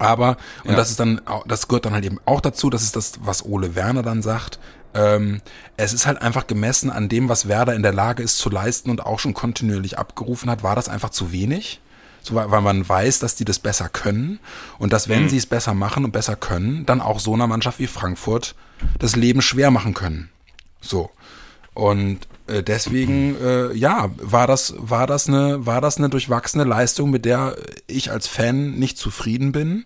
[0.00, 0.76] Aber, und ja.
[0.76, 3.76] das ist dann, das gehört dann halt eben auch dazu, das ist das, was Ole
[3.76, 4.58] Werner dann sagt,
[4.94, 5.40] ähm,
[5.76, 8.90] es ist halt einfach gemessen an dem, was Werder in der Lage ist zu leisten
[8.90, 11.80] und auch schon kontinuierlich abgerufen hat, war das einfach zu wenig
[12.22, 14.38] so, weil man weiß, dass die das besser können
[14.78, 15.28] und dass, wenn mhm.
[15.28, 18.54] sie es besser machen und besser können, dann auch so einer Mannschaft wie Frankfurt
[18.98, 20.30] das Leben schwer machen können.
[20.80, 21.10] So.
[21.74, 27.24] Und deswegen, äh, ja, war das, war das eine, war das eine durchwachsene Leistung, mit
[27.24, 27.56] der
[27.86, 29.84] ich als Fan nicht zufrieden bin.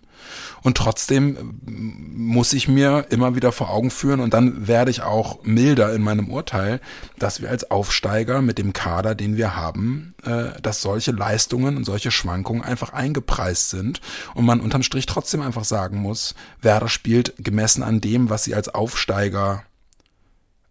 [0.63, 5.01] Und trotzdem äh, muss ich mir immer wieder vor Augen führen und dann werde ich
[5.01, 6.81] auch milder in meinem Urteil,
[7.17, 11.83] dass wir als Aufsteiger mit dem Kader, den wir haben, äh, dass solche Leistungen und
[11.83, 14.01] solche Schwankungen einfach eingepreist sind
[14.33, 18.55] und man unterm Strich trotzdem einfach sagen muss, Werder spielt gemessen an dem, was sie
[18.55, 19.63] als Aufsteiger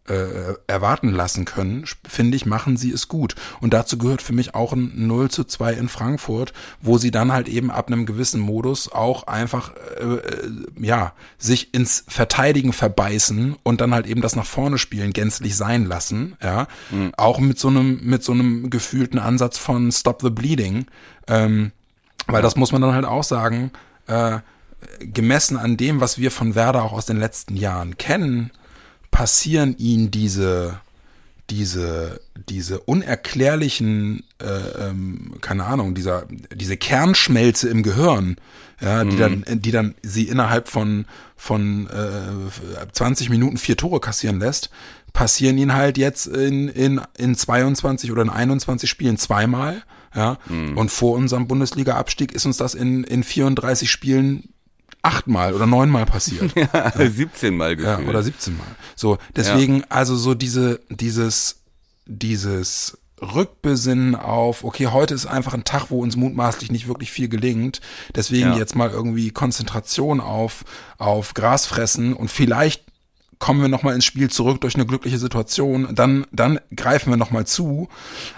[0.08, 3.34] äh, erwarten lassen können, finde ich, machen sie es gut.
[3.60, 7.32] Und dazu gehört für mich auch ein 0 zu 2 in Frankfurt, wo sie dann
[7.32, 13.56] halt eben ab einem gewissen Modus auch einfach, äh, äh, ja, sich ins Verteidigen verbeißen
[13.62, 16.68] und dann halt eben das nach vorne spielen gänzlich sein lassen, ja.
[16.90, 17.12] Mhm.
[17.16, 20.86] Auch mit so einem, mit so einem gefühlten Ansatz von Stop the Bleeding,
[21.28, 21.72] ähm,
[22.26, 23.70] weil das muss man dann halt auch sagen,
[24.06, 24.38] äh,
[25.00, 28.50] gemessen an dem, was wir von Werder auch aus den letzten Jahren kennen,
[29.16, 30.78] passieren ihnen diese,
[31.48, 38.36] diese, diese unerklärlichen, äh, ähm, keine Ahnung, dieser, diese Kernschmelze im Gehirn,
[38.78, 39.18] ja, die mhm.
[39.18, 44.68] dann, die dann sie innerhalb von, von äh, 20 Minuten vier Tore kassieren lässt,
[45.14, 49.82] passieren ihnen halt jetzt in, in, in 22 oder in 21 Spielen zweimal.
[50.14, 50.76] Ja, mhm.
[50.76, 54.50] und vor unserem Bundesliga-Abstieg ist uns das in, in 34 Spielen
[55.06, 56.52] achtmal oder neunmal passiert.
[56.56, 57.10] ja, ja.
[57.10, 58.00] 17 Mal gefühlt.
[58.00, 58.66] Ja, oder 17 Mal.
[58.96, 59.86] So, deswegen, ja.
[59.88, 61.60] also so diese, dieses,
[62.06, 67.28] dieses Rückbesinnen auf, okay, heute ist einfach ein Tag, wo uns mutmaßlich nicht wirklich viel
[67.28, 67.80] gelingt.
[68.14, 68.56] Deswegen ja.
[68.56, 70.64] jetzt mal irgendwie Konzentration auf,
[70.98, 72.84] auf Gras fressen und vielleicht
[73.38, 77.46] kommen wir nochmal ins Spiel zurück durch eine glückliche Situation, dann, dann greifen wir nochmal
[77.46, 77.88] zu,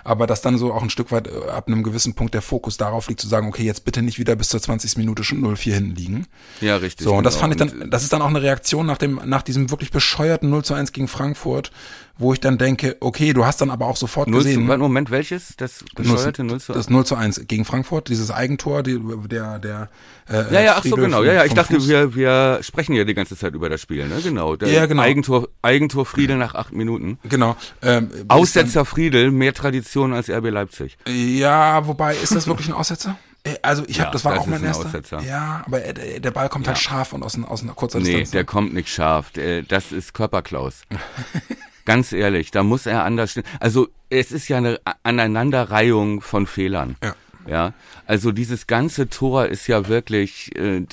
[0.04, 2.76] aber dass dann so auch ein Stück weit äh, ab einem gewissen Punkt der Fokus
[2.76, 4.96] darauf liegt, zu sagen, okay, jetzt bitte nicht wieder bis zur 20.
[4.96, 6.26] Minute schon 0-4 hinten liegen.
[6.61, 7.04] Ja, richtig.
[7.04, 7.40] So, und das genau.
[7.42, 10.50] fand ich dann, das ist dann auch eine Reaktion nach dem, nach diesem wirklich bescheuerten
[10.50, 11.70] 0 zu 1 gegen Frankfurt,
[12.18, 14.68] wo ich dann denke, okay, du hast dann aber auch sofort 0 gesehen.
[14.68, 15.54] Zu, Moment, welches?
[15.56, 16.76] Das bescheuerte 0 zu 1?
[16.76, 19.88] Das 0 zu 1 gegen Frankfurt, dieses Eigentor, die, der, der,
[20.28, 21.22] äh, Ja, ja, ach so, genau.
[21.22, 24.16] Ja, ja, ich dachte, wir, wir sprechen ja die ganze Zeit über das Spiel, ne?
[24.22, 24.56] Genau.
[24.56, 25.03] Der ja, genau.
[25.03, 27.18] Eigentor, Eigentor Friedel nach acht Minuten.
[27.24, 27.57] Genau.
[27.83, 30.98] Ähm, Aussetzer Friedel, mehr Tradition als RB Leipzig.
[31.07, 33.16] Ja, wobei, ist das wirklich ein Aussetzer?
[33.44, 34.87] Äh, also ich habe, ja, das war das auch mein erster.
[34.87, 35.20] Aussetzer.
[35.20, 36.90] Ja, aber der, der Ball kommt halt ja.
[36.90, 38.29] halt scharf und aus, aus einer kurzer nee, Distanz.
[38.31, 39.33] Nee, der kommt nicht scharf.
[39.68, 40.83] Das ist Körperklaus.
[41.85, 43.44] Ganz ehrlich, da muss er anders stehen.
[43.61, 46.96] Also es ist ja eine Aneinanderreihung von Fehlern.
[47.03, 47.14] Ja.
[47.46, 47.72] Ja,
[48.07, 50.85] also dieses ganze Tor ist ja wirklich, äh,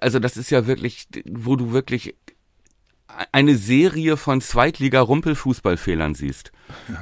[0.00, 2.14] also das ist ja wirklich, wo du wirklich
[3.32, 6.52] eine Serie von Zweitliga-Rumpelfußballfehlern siehst.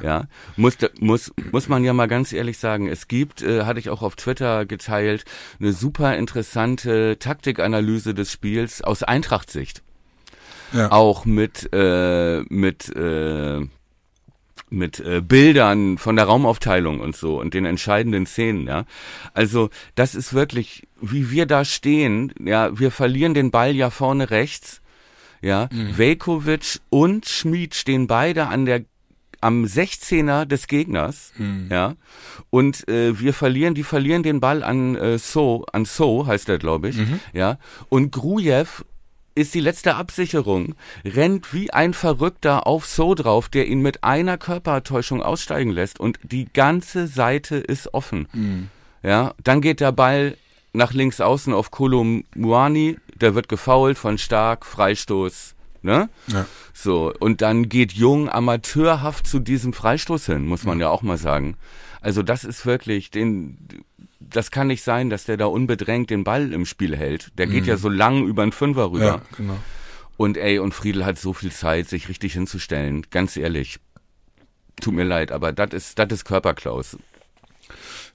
[0.03, 0.25] Ja.
[0.57, 2.89] muss, muss, muss man ja mal ganz ehrlich sagen.
[2.89, 5.25] Es gibt, äh, hatte ich auch auf Twitter geteilt,
[5.61, 9.83] eine super interessante Taktikanalyse des Spiels aus Eintracht-Sicht
[10.73, 10.91] ja.
[10.93, 13.67] auch mit, äh, mit äh,
[14.71, 18.85] mit äh, Bildern von der Raumaufteilung und so und den entscheidenden Szenen, ja.
[19.33, 24.31] Also das ist wirklich, wie wir da stehen, ja, wir verlieren den Ball ja vorne
[24.31, 24.83] rechts,
[25.41, 25.69] ja.
[25.73, 25.99] Mhm.
[25.99, 28.85] Velkovic und Schmid stehen beide an der
[29.41, 31.69] am 16er des Gegners, mhm.
[31.71, 31.95] ja,
[32.51, 36.59] und äh, wir verlieren, die verlieren den Ball an äh, So, an So heißt er,
[36.59, 37.21] glaube ich, mhm.
[37.33, 38.67] ja, und Grujew
[39.35, 40.75] ist die letzte Absicherung,
[41.05, 46.19] rennt wie ein Verrückter auf So drauf, der ihn mit einer Körpertäuschung aussteigen lässt und
[46.25, 48.27] die ganze Seite ist offen.
[48.33, 48.69] Mhm.
[49.05, 50.37] Ja, dann geht der Ball
[50.79, 56.09] nach links außen auf Kolumuani, der wird gefoult von Stark, Freistoß, ne?
[56.29, 56.47] Ja.
[56.73, 61.19] So, und dann geht Jung amateurhaft zu diesem Freistoß hin, muss man ja auch mal
[61.19, 61.57] sagen.
[62.01, 63.59] Also das ist wirklich, den,
[64.21, 67.33] das kann nicht sein, dass der da unbedrängt den Ball im Spiel hält.
[67.37, 67.69] Der geht mhm.
[67.71, 69.05] ja so lang über einen Fünfer rüber.
[69.05, 69.59] Ja, genau.
[70.17, 73.07] Und ey, und Friedel hat so viel Zeit, sich richtig hinzustellen.
[73.11, 73.79] Ganz ehrlich.
[74.81, 76.97] Tut mir leid, aber das ist, das ist Körperklaus.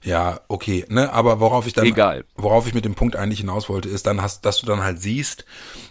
[0.04, 2.24] Ja, okay, ne, aber worauf ich dann, Egal.
[2.36, 5.00] worauf ich mit dem Punkt eigentlich hinaus wollte, ist dann hast, dass du dann halt
[5.00, 5.46] siehst,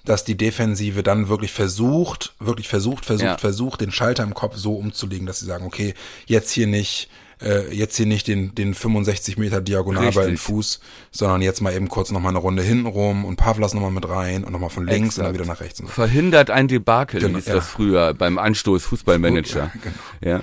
[0.05, 3.37] dass die Defensive dann wirklich versucht, wirklich versucht, versucht, ja.
[3.39, 5.95] versucht, den Schalter im Kopf so umzulegen, dass sie sagen, okay,
[6.27, 7.09] jetzt hier nicht,
[7.41, 11.73] äh, jetzt hier nicht den, den 65 Meter Diagonal bei den Fuß, sondern jetzt mal
[11.73, 14.85] eben kurz nochmal eine Runde hinten rum und Pavlas nochmal mit rein und nochmal von
[14.85, 15.17] links Exakt.
[15.17, 15.81] und dann wieder nach rechts.
[15.87, 17.55] Verhindert ein Debakel, genau, hieß ja.
[17.55, 19.53] das früher beim Anstoß Fußballmanager.
[19.63, 20.37] Ja, genau.
[20.37, 20.41] ja.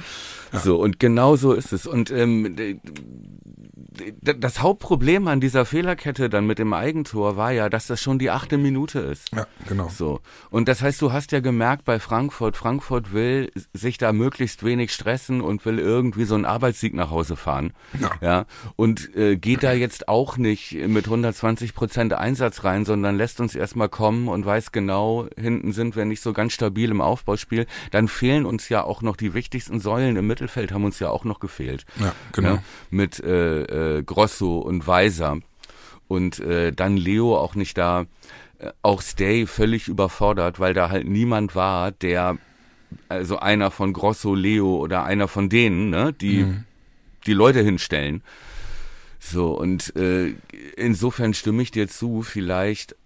[0.52, 0.58] Ja.
[0.58, 1.86] So, und genau so ist es.
[1.86, 2.56] Und ähm,
[4.22, 8.30] das Hauptproblem an dieser Fehlerkette dann mit dem Eigentor war ja, dass das schon die
[8.30, 9.32] achte Minute ist.
[9.34, 9.88] Ja, genau.
[9.88, 10.20] So.
[10.50, 14.92] Und das heißt, du hast ja gemerkt bei Frankfurt, Frankfurt will sich da möglichst wenig
[14.92, 17.72] stressen und will irgendwie so einen Arbeitssieg nach Hause fahren.
[17.98, 18.10] Ja.
[18.20, 23.40] ja und äh, geht da jetzt auch nicht mit 120 Prozent Einsatz rein, sondern lässt
[23.40, 27.66] uns erstmal kommen und weiß genau, hinten sind wir nicht so ganz stabil im Aufbauspiel.
[27.90, 31.24] Dann fehlen uns ja auch noch die wichtigsten Säulen im Mittelfeld, haben uns ja auch
[31.24, 31.84] noch gefehlt.
[31.98, 32.54] Ja, genau.
[32.54, 35.38] Ja, mit äh, äh äh, Grosso und Weiser
[36.08, 38.06] und äh, dann Leo auch nicht da,
[38.58, 42.38] äh, auch Stay völlig überfordert, weil da halt niemand war, der
[43.08, 46.64] also einer von Grosso, Leo oder einer von denen, ne, die mhm.
[47.26, 48.22] die Leute hinstellen.
[49.20, 50.34] So und äh,
[50.76, 52.96] insofern stimme ich dir zu, vielleicht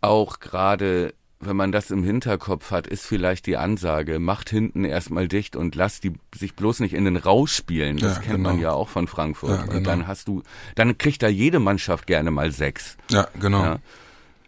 [0.00, 1.14] auch gerade
[1.44, 5.74] wenn man das im Hinterkopf hat, ist vielleicht die Ansage, macht hinten erstmal dicht und
[5.74, 7.96] lasst die sich bloß nicht in den Rausch spielen.
[7.98, 8.50] Das ja, kennt genau.
[8.50, 9.50] man ja auch von Frankfurt.
[9.50, 9.76] Ja, genau.
[9.76, 10.42] Und dann hast du,
[10.76, 12.96] dann kriegt da jede Mannschaft gerne mal sechs.
[13.10, 13.64] Ja, genau.
[13.64, 13.78] Ja.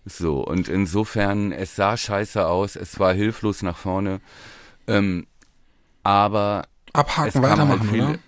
[0.07, 4.21] So, und insofern, es sah scheiße aus, es war hilflos nach vorne.
[4.87, 5.27] Ähm,
[6.03, 8.19] aber Abhaken, weitermachen, halt viele, oder?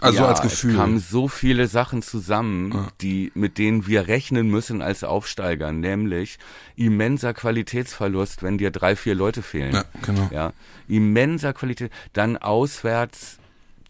[0.00, 0.72] Also ja, als Gefühl.
[0.72, 2.88] Es kamen so viele Sachen zusammen, ja.
[3.00, 6.38] die, mit denen wir rechnen müssen als Aufsteiger, nämlich
[6.74, 9.72] immenser Qualitätsverlust, wenn dir drei, vier Leute fehlen.
[9.72, 10.28] Ja, genau.
[10.32, 10.52] Ja,
[10.88, 11.92] immenser Qualität.
[12.12, 13.38] Dann auswärts,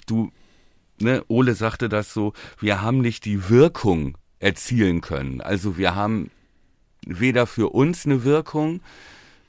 [0.07, 0.31] du,
[1.01, 5.41] ne, Ole sagte das so, wir haben nicht die Wirkung erzielen können.
[5.41, 6.31] Also wir haben
[7.07, 8.81] weder für uns eine Wirkung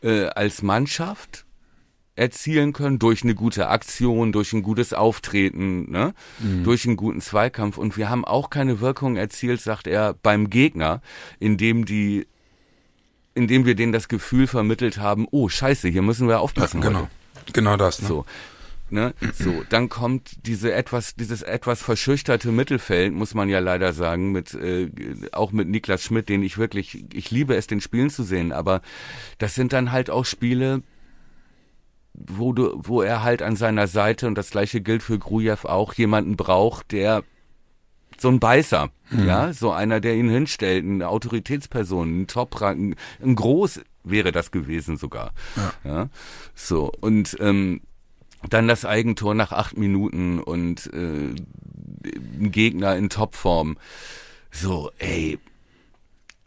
[0.01, 1.44] äh, als Mannschaft,
[2.15, 6.13] erzielen können durch eine gute Aktion, durch ein gutes Auftreten, ne?
[6.39, 6.63] Mhm.
[6.63, 7.77] durch einen guten Zweikampf.
[7.77, 11.01] Und wir haben auch keine Wirkung erzielt, sagt er, beim Gegner,
[11.39, 12.27] indem die,
[13.33, 16.81] indem wir denen das Gefühl vermittelt haben, oh Scheiße, hier müssen wir aufpassen.
[16.81, 17.51] Ja, genau, heute.
[17.53, 18.01] genau das.
[18.01, 18.07] Ne?
[18.07, 18.25] So.
[18.91, 19.15] Ne?
[19.33, 24.53] So, dann kommt diese etwas, dieses etwas verschüchterte Mittelfeld, muss man ja leider sagen, mit
[24.53, 24.91] äh,
[25.31, 28.81] auch mit Niklas Schmidt, den ich wirklich, ich liebe es, den Spielen zu sehen, aber
[29.39, 30.83] das sind dann halt auch Spiele,
[32.17, 35.93] wo du, wo er halt an seiner Seite, und das gleiche gilt für Grujew auch,
[35.93, 37.23] jemanden braucht, der
[38.17, 39.27] so ein Beißer, mhm.
[39.27, 44.97] ja, so einer, der ihn hinstellt, eine Autoritätsperson, ein Top-Rang, ein Groß wäre das gewesen
[44.97, 45.33] sogar.
[45.55, 45.73] Ja.
[45.83, 46.09] ja
[46.53, 47.81] so, und ähm,
[48.49, 51.33] dann das Eigentor nach acht Minuten und äh,
[52.39, 53.77] ein Gegner in Topform.
[54.51, 55.39] So, ey.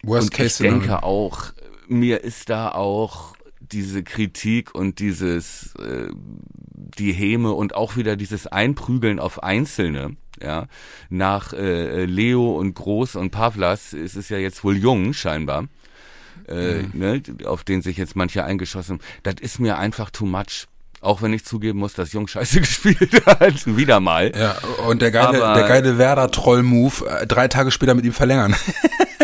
[0.02, 1.52] Worst und ich denke auch,
[1.88, 3.34] mir ist da auch
[3.72, 6.08] diese Kritik und dieses äh,
[6.98, 10.66] die Häme und auch wieder dieses Einprügeln auf Einzelne, ja,
[11.10, 15.64] nach äh, Leo und Groß und Pavlas ist es ja jetzt wohl jung scheinbar,
[16.48, 16.90] äh, mhm.
[16.94, 19.00] ne, auf den sich jetzt manche eingeschossen.
[19.22, 20.66] Das ist mir einfach too much.
[21.00, 24.32] Auch wenn ich zugeben muss, dass Jung scheiße gespielt hat, wieder mal.
[24.36, 24.56] Ja,
[24.88, 28.56] und der geile, Aber, der geile Werder-Troll-Move, äh, drei Tage später mit ihm verlängern.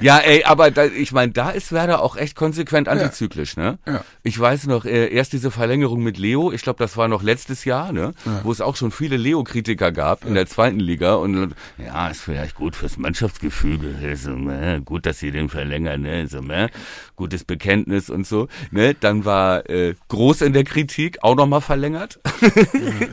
[0.00, 3.78] Ja, ey, aber da, ich meine, da ist Werder auch echt konsequent antizyklisch, ne?
[3.86, 4.04] Ja.
[4.22, 7.64] Ich weiß noch, äh, erst diese Verlängerung mit Leo, ich glaube, das war noch letztes
[7.64, 8.12] Jahr, ne?
[8.42, 12.54] Wo es auch schon viele Leo-Kritiker gab in der zweiten Liga und ja, ist vielleicht
[12.54, 14.82] gut fürs Mannschaftsgefüge, so, ne?
[14.84, 16.26] gut, dass sie den verlängern, ne?
[16.26, 16.70] So, ne?
[17.16, 18.94] Gutes Bekenntnis und so, ne?
[18.94, 22.20] Dann war äh, groß in der Kritik, auch nochmal verlängert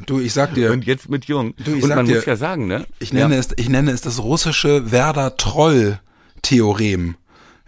[0.05, 1.53] Du, ich sag dir, und jetzt mit Jung.
[1.63, 2.85] Du, ich und man dir, muss ja sagen, ne?
[2.99, 4.91] ich nenne es, ich nenne es das russische
[6.43, 7.15] Werder-Troll-Theorem.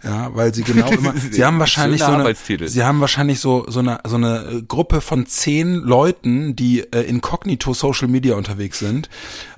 [0.04, 2.34] Ja, weil sie genau immer, sie haben wahrscheinlich so eine,
[2.68, 7.72] sie haben wahrscheinlich so, so eine, so eine Gruppe von zehn Leuten, die äh, inkognito
[7.72, 9.08] Social Media unterwegs sind,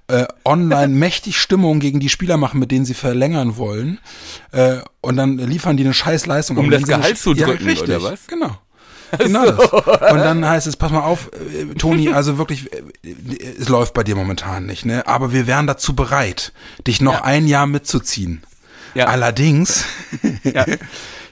[0.07, 3.99] äh, online mächtig Stimmung gegen die Spieler machen, mit denen sie verlängern wollen,
[4.53, 6.57] äh, und dann liefern die eine scheiß Leistung.
[6.57, 8.27] Um Aber das eine Gehalt Sch- zu drücken, ja, richtig, oder was?
[8.29, 8.57] Genau.
[9.19, 9.73] Genau das.
[9.73, 12.83] Und dann heißt es, pass mal auf, äh, Toni, also wirklich, äh,
[13.59, 15.07] es läuft bei dir momentan nicht, ne?
[15.07, 16.53] Aber wir wären dazu bereit,
[16.87, 17.25] dich noch Ja.
[17.25, 18.43] ein Jahr mitzuziehen.
[18.95, 19.07] Ja.
[19.07, 19.85] Allerdings,
[20.45, 20.65] Ja.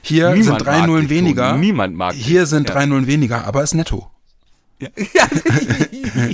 [0.01, 1.57] hier Niemand sind drei Nullen dich, weniger.
[1.57, 2.25] Niemand mag dich.
[2.25, 2.75] Hier sind Ja.
[2.75, 4.09] drei Nullen weniger, aber ist netto.
[4.79, 4.89] Ja,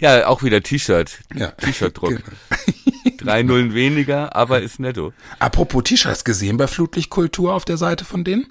[0.00, 1.18] ja auch wieder T-Shirt.
[1.34, 1.48] Ja.
[1.52, 2.10] T-Shirt-Druck.
[2.10, 2.22] Genau.
[3.18, 5.12] Drei Nullen weniger, aber ist netto.
[5.38, 8.46] Apropos T-Shirts gesehen bei Flutlichtkultur auf der Seite von denen?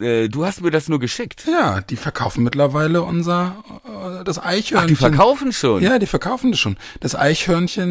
[0.00, 1.44] Äh, du hast mir das nur geschickt.
[1.50, 3.56] Ja, die verkaufen mittlerweile unser,
[4.20, 4.78] äh, das Eichhörnchen.
[4.78, 5.82] Ach, die verkaufen schon.
[5.82, 6.76] Ja, die verkaufen das schon.
[7.00, 7.14] Das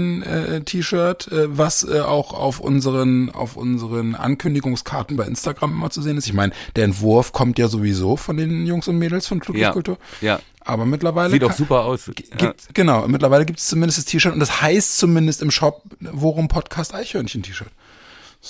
[0.03, 6.17] Eichhörnchen-T-Shirt, äh, was äh, auch auf unseren auf unseren Ankündigungskarten bei Instagram immer zu sehen
[6.17, 6.27] ist.
[6.27, 9.43] Ich meine, der Entwurf kommt ja sowieso von den Jungs und Mädels von ja.
[9.45, 9.97] Flutlichtkultur.
[10.21, 10.39] ja.
[10.67, 12.07] Aber mittlerweile Sieht doch kann- super aus.
[12.07, 12.13] Ja.
[12.37, 16.47] Gibt, Genau, mittlerweile gibt es zumindest das T-Shirt und das heißt zumindest im Shop Worum
[16.47, 17.67] Podcast Eichhörnchen-T-Shirt.
[17.67, 17.84] Das ist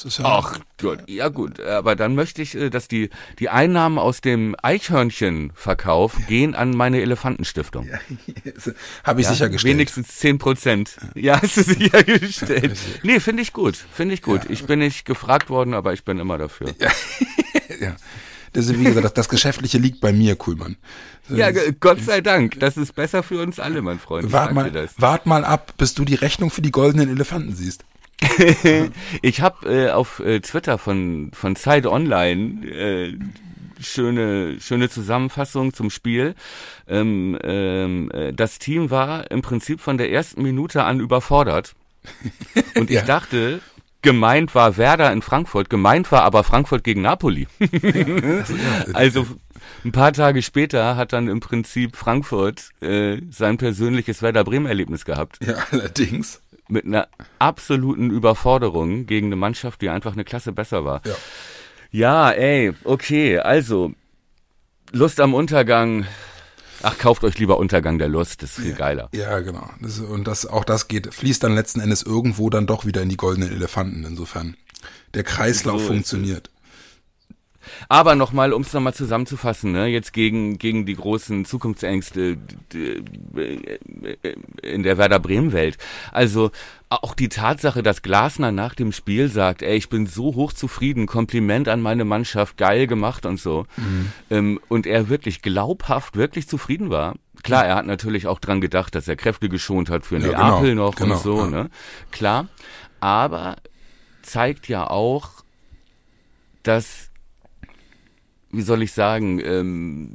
[0.03, 4.21] ja Ach gut, ja gut, aber dann möchte ich, äh, dass die die Einnahmen aus
[4.21, 7.89] dem Eichhörnchenverkauf gehen an meine Elefantenstiftung.
[9.03, 9.73] habe ich Ja, sichergestellt.
[9.73, 10.97] Wenigstens zehn Prozent.
[11.15, 12.77] Ja, hast du sichergestellt.
[13.03, 13.75] Nee, finde ich gut.
[13.75, 14.41] Finde ich gut.
[14.49, 16.73] Ich bin nicht gefragt worden, aber ich bin immer dafür.
[17.79, 17.95] ja.
[18.53, 20.77] Das ist, wie gesagt, das, das Geschäftliche liegt bei mir, Kuhlmann.
[21.27, 22.58] Ja, g- Gott sei Dank.
[22.62, 24.31] Das ist besser für uns alle, mein Freund.
[24.31, 24.93] Wart mal, das.
[24.97, 27.84] wart mal ab, bis du die Rechnung für die goldenen Elefanten siehst.
[29.21, 33.13] Ich habe äh, auf äh, Twitter von von Zeit Online äh,
[33.82, 36.36] schöne schöne Zusammenfassung zum Spiel.
[36.88, 41.75] Ähm, ähm, äh, das Team war im Prinzip von der ersten Minute an überfordert
[42.75, 43.04] und ich Ja.
[43.04, 43.62] dachte.
[44.01, 47.47] Gemeint war Werder in Frankfurt, gemeint war aber Frankfurt gegen Napoli.
[48.93, 49.25] Also
[49.84, 55.06] ein paar Tage später hat dann im Prinzip Frankfurt äh, sein persönliches Werder Bremen Erlebnis
[55.06, 56.39] gehabt Ja, allerdings.
[56.67, 57.08] Mit einer
[57.39, 61.01] absoluten Überforderung gegen eine Mannschaft, die einfach eine Klasse besser war.
[61.06, 61.15] Ja.
[61.91, 63.93] Ja, ey, okay, also
[64.91, 66.06] Lust am Untergang.
[66.82, 69.10] Ach, kauft euch lieber Untergang der Lust, das ist viel geiler.
[69.13, 69.69] Ja, genau.
[69.80, 73.10] Das, und das, auch das geht, fließt dann letzten Endes irgendwo dann doch wieder in
[73.10, 74.04] die goldenen Elefanten.
[74.04, 74.58] Insofern
[75.13, 76.49] der Kreislauf So funktioniert.
[77.89, 83.01] Aber nochmal, um es nochmal zusammenzufassen, ne, jetzt gegen, gegen die großen Zukunftsängste d-
[84.62, 85.78] in der Werder Bremen-Welt.
[86.12, 86.51] Also
[86.89, 91.67] auch die Tatsache, dass Glasner nach dem Spiel sagt, ey, ich bin so hochzufrieden, Kompliment
[91.67, 93.65] an meine Mannschaft, geil gemacht und so.
[94.30, 97.15] Ähm, und er wirklich glaubhaft, wirklich zufrieden war.
[97.43, 100.69] Klar, er hat natürlich auch dran gedacht, dass er Kräfte geschont hat für Ja, Neapel
[100.69, 101.47] genau, noch genau, und so, ja.
[101.47, 101.69] ne?
[102.12, 102.47] Klar.
[103.01, 103.58] Aber
[104.21, 105.30] zeigt ja auch,
[106.63, 107.04] dass
[108.55, 110.09] wie soll ich sagen, ähm,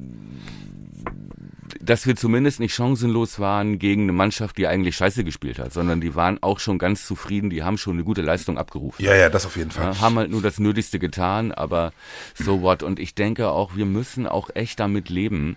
[1.80, 6.00] dass wir zumindest nicht chancenlos waren gegen eine Mannschaft, die eigentlich scheiße gespielt hat, sondern
[6.00, 9.04] die waren auch schon ganz zufrieden, die haben schon eine gute Leistung abgerufen.
[9.04, 9.94] Ja, ja, das auf jeden Fall.
[9.94, 11.92] Ja, haben halt nur das Nötigste getan, aber
[12.34, 12.82] so what.
[12.82, 15.56] Und ich denke auch, wir müssen auch echt damit leben,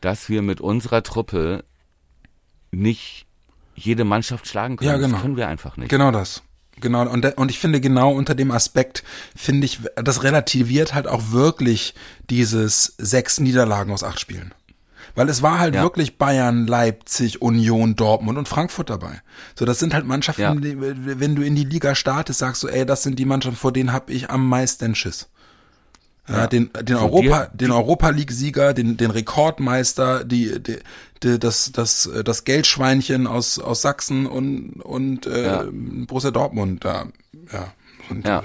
[0.00, 1.64] dass wir mit unserer Truppe
[2.70, 3.26] nicht
[3.74, 4.90] jede Mannschaft schlagen können.
[4.90, 5.12] Ja, genau.
[5.12, 5.88] Das können wir einfach nicht.
[5.88, 6.42] Genau das.
[6.80, 9.02] Genau, und, und ich finde genau unter dem Aspekt,
[9.36, 11.94] finde ich, das relativiert halt auch wirklich
[12.30, 14.54] dieses sechs Niederlagen aus acht Spielen.
[15.14, 15.82] Weil es war halt Ja.
[15.82, 19.20] wirklich Bayern, Leipzig, Union, Dortmund und Frankfurt dabei.
[19.58, 20.54] So, das sind halt Mannschaften, Ja.
[20.54, 23.72] die, wenn du in die Liga startest, sagst du, ey, das sind die Mannschaften, vor
[23.72, 25.28] denen hab ich am meisten Schiss.
[26.28, 30.76] Ja, den, den Europa, die- den Europa League Sieger, den, den Rekordmeister, die, die,
[31.22, 35.64] die, das, das, das Geldschweinchen aus, aus Sachsen und, und, äh, Ja.
[35.70, 37.06] Borussia Dortmund da,
[37.52, 37.72] ja,
[38.10, 38.42] und Ja.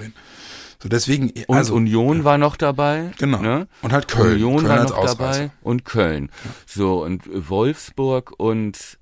[0.82, 3.10] So deswegen, Und also, Union war noch dabei.
[3.18, 3.40] Genau.
[3.40, 3.68] Ne?
[3.80, 4.34] Und halt Köln.
[4.34, 5.16] Union Köln war als noch Ausreißer.
[5.40, 6.30] dabei und Köln.
[6.66, 8.98] So, und Wolfsburg und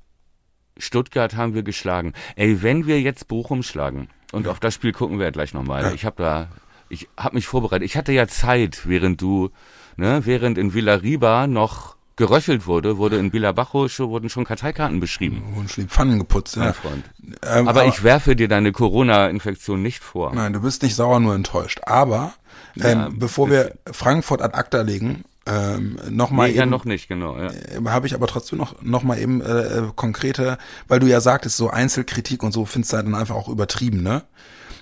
[0.79, 2.12] Stuttgart haben wir geschlagen.
[2.37, 5.83] Ey, wenn wir jetzt Bochum schlagen, und auf das Spiel gucken wir ja gleich nochmal.
[5.83, 5.92] Ja.
[5.92, 6.49] Ich habe da,
[6.92, 7.87] ich habe mich vorbereitet.
[7.87, 9.50] Ich hatte ja Zeit, während du,
[9.96, 15.42] ne, während in Villariba noch geröchelt wurde, wurde in Bilabajo schon, wurden schon Karteikarten beschrieben.
[15.55, 16.72] Wurden schon die Pfannen geputzt, Mein ja.
[16.74, 17.05] Freund.
[17.42, 20.35] Ähm, aber, ich werfe dir deine Corona-Infektion nicht vor.
[20.35, 21.81] Nein, du bist nicht sauer, nur enttäuscht.
[21.87, 22.35] Aber
[22.76, 27.09] ähm, Ja, bevor wir Frankfurt ad acta legen, ähm, nochmal Nee, ja, eben, noch nicht,
[27.09, 27.37] genau.
[27.38, 27.46] Ja.
[27.46, 31.20] äh, habe ich aber trotzdem noch, noch mal eben äh, äh, konkrete, weil du ja
[31.20, 34.22] sagtest, so Einzelkritik und so findest du halt dann einfach auch übertrieben, ne?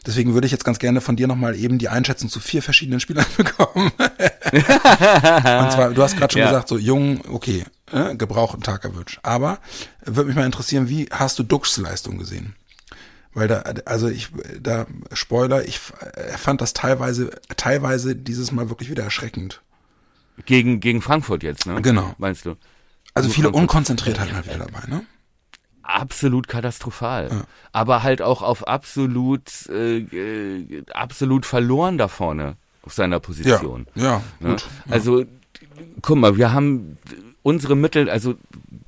[0.06, 3.00] Deswegen würde ich jetzt ganz gerne von dir nochmal eben die Einschätzung zu vier verschiedenen
[3.00, 3.90] Spielern bekommen.
[4.52, 6.48] und zwar, du hast gerade schon Ja.
[6.48, 9.18] gesagt, so jung, okay, äh, gebrauchten Tag erwünscht.
[9.22, 9.58] Aber
[10.04, 12.54] würde mich mal interessieren, wie hast du Duxs Leistung gesehen?
[13.32, 14.28] Weil da, also ich,
[14.60, 15.80] da, Spoiler, ich
[16.16, 19.60] äh, fand das teilweise, teilweise dieses Mal wirklich wieder erschreckend.
[20.46, 21.80] Gegen, gegen Frankfurt jetzt, ne?
[21.82, 22.14] Genau.
[22.18, 22.56] Meinst du?
[23.14, 23.60] Also viele Frankfurt.
[23.62, 25.02] Unkonzentriertheiten halt wieder dabei, ne?
[25.94, 27.44] Absolut katastrophal.
[27.72, 33.86] Aber halt auch auf absolut, äh, äh, absolut verloren da vorne auf seiner Ja, Position.
[33.94, 34.50] ja, Ne?
[34.50, 34.66] gut.
[34.88, 35.24] Also,
[36.02, 36.98] guck mal, wir haben
[37.42, 38.34] unsere Mittel, also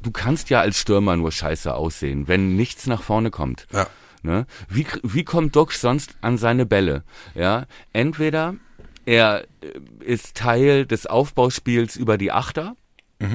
[0.02, 3.66] du kannst ja als Stürmer nur scheiße aussehen, wenn nichts nach vorne kommt.
[3.72, 3.86] Ja.
[4.22, 4.46] Ne?
[4.68, 7.02] Wie, wie kommt Doc sonst an seine Bälle?
[7.34, 8.54] Ja, entweder
[9.04, 9.44] er
[10.00, 12.76] ist Teil des Aufbauspiels über die Achter,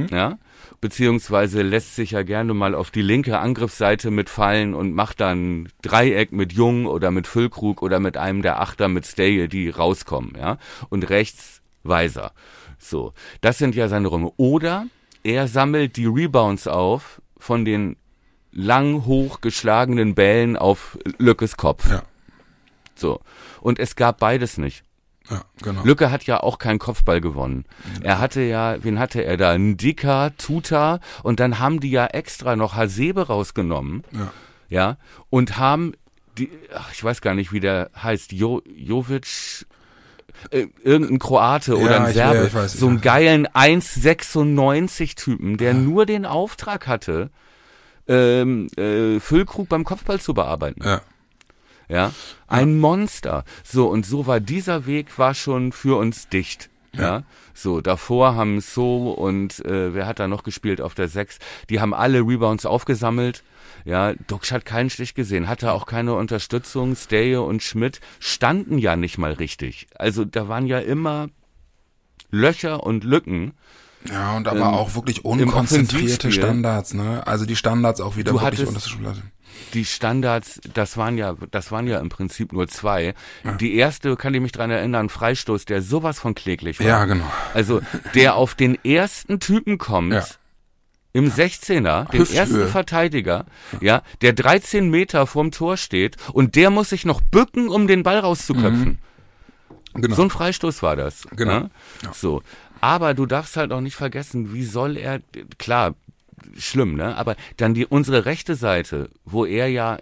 [0.10, 0.38] ja,
[0.82, 6.32] beziehungsweise lässt sich ja gerne mal auf die linke Angriffsseite mitfallen und macht dann Dreieck
[6.32, 10.58] mit Jung oder mit Füllkrug oder mit einem der Achter mit Stay, die rauskommen, ja,
[10.90, 12.32] und rechts Weiser.
[12.78, 14.32] So, das sind ja seine Räume.
[14.38, 14.88] Oder
[15.24, 17.98] er sammelt die Rebounds auf von den
[18.52, 21.90] lang hochgeschlagenen Bällen auf Lückes Kopf.
[21.90, 22.04] Ja.
[22.96, 23.20] So.
[23.62, 24.84] Und es gab beides nicht.
[25.30, 25.84] Ja, genau.
[25.84, 27.66] Lücke hat ja auch keinen Kopfball gewonnen.
[28.02, 29.58] Er hatte ja, wen hatte er da?
[29.58, 34.04] Ndika, Tuta und dann haben die ja extra noch Hasebe rausgenommen.
[34.12, 34.32] Ja.
[34.70, 34.98] Ja.
[35.30, 35.94] Und haben
[36.38, 39.66] die, ach, ich weiß gar nicht, wie der heißt, jo, Jovic,
[40.52, 43.02] äh, irgendein Kroate oder Ja, ein ich- Serbe, ja, ich weiß, so einen ja.
[43.02, 47.30] geilen 1,96-Typen, der nur den Auftrag hatte,
[48.08, 50.82] ähm, äh, Füllkrug beim Kopfball zu bearbeiten.
[50.84, 51.02] Ja.
[51.90, 52.12] Ja,
[52.48, 53.44] ein Monster.
[53.64, 56.70] So, und so war dieser Weg war schon für uns dicht.
[56.94, 57.24] Ja,
[57.54, 61.38] so, davor haben So und äh, wer hat da noch gespielt auf der 6?
[61.70, 63.44] Die haben alle Rebounds aufgesammelt.
[63.86, 66.96] Ja, Duxch hat keinen Stich gesehen, hatte auch keine Unterstützung.
[66.96, 69.88] Steje und Schmidt standen ja nicht mal richtig.
[69.96, 71.28] Also da waren ja immer
[72.32, 73.54] Löcher und Lücken.
[74.10, 77.26] Ja, und aber Ähm, auch wirklich unkonzentrierte Standards, ne?
[77.26, 79.22] Also die Standards auch wieder Du wirklich hattest- Schublade.
[79.74, 83.14] Die Standards, das waren ja, das waren ja im Prinzip nur zwei.
[83.60, 86.88] Die erste, kann ich mich dran erinnern, Freistoß, der sowas von kläglich war.
[86.88, 87.26] Ja, genau.
[87.54, 87.82] Also,
[88.16, 90.26] der auf den ersten Typen kommt, Ja.
[91.14, 92.38] im 16er, den Hüfthöhe.
[92.38, 93.46] ersten Verteidiger,
[93.82, 98.04] ja, der 13 Meter vorm Tor steht und der muss sich noch bücken, um den
[98.04, 99.00] Ball rauszuköpfen.
[99.94, 100.16] Genau.
[100.16, 101.28] So ein Freistoß war das.
[101.36, 101.60] Genau.
[101.62, 101.72] Ne?
[102.14, 102.44] So.
[102.82, 105.22] Aber du darfst halt auch nicht vergessen, wie soll er,
[105.58, 105.96] klar,
[106.58, 107.16] schlimm, ne?
[107.16, 109.98] Aber dann die, unsere rechte Seite, wo er ja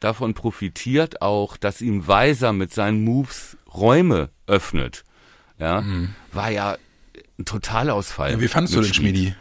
[0.00, 5.04] davon profitiert auch, dass ihm Weiser mit seinen Moves Räume öffnet,
[5.58, 5.84] ja,
[6.32, 6.76] war ja
[7.38, 8.30] ein Totalausfall.
[8.30, 8.36] Mhm.
[8.36, 9.34] ja, wie fandst du den Schmiedi?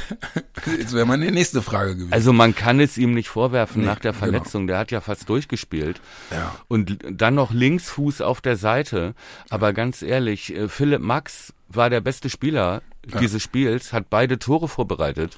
[0.78, 2.12] Jetzt wäre meine nächste Frage gewesen.
[2.12, 4.24] Also man kann es ihm nicht vorwerfen Nee, nach der genau.
[4.24, 4.66] Verletzung.
[4.66, 6.00] Der hat ja fast durchgespielt.
[6.30, 6.54] Ja.
[6.68, 9.14] Und dann noch Linksfuß auf der Seite.
[9.50, 12.82] Aber ganz ehrlich, äh, Philipp Max war der beste Spieler
[13.20, 15.36] dieses Spiels, hat beide Tore vorbereitet.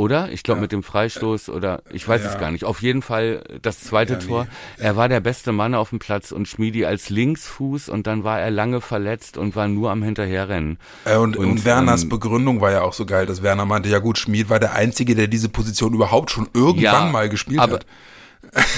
[0.00, 0.32] Oder?
[0.32, 2.30] Ich glaube mit dem Freistoß oder ich weiß Ja.
[2.30, 2.64] es gar nicht.
[2.64, 4.24] Auf jeden Fall das zweite Ja, nee.
[4.24, 4.46] Tor.
[4.78, 8.40] Er war der beste Mann auf dem Platz und Schmiedi als Linksfuß und dann war
[8.40, 10.78] er lange verletzt und war nur am Hinterherrennen.
[11.04, 13.90] Äh, und, und, Und, Werners ähm, Begründung war ja auch so geil, dass Werner meinte,
[13.90, 17.60] ja gut, Schmied war der Einzige, der diese Position überhaupt schon irgendwann Ja, mal gespielt
[17.60, 17.86] aber hat.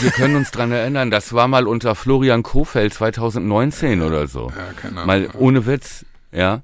[0.00, 4.48] Wir können uns dran erinnern, das war mal unter Florian Kofeld 2019 oder so.
[4.56, 5.06] Ja, keine Ahnung.
[5.06, 6.62] Mal ohne Witz, ja.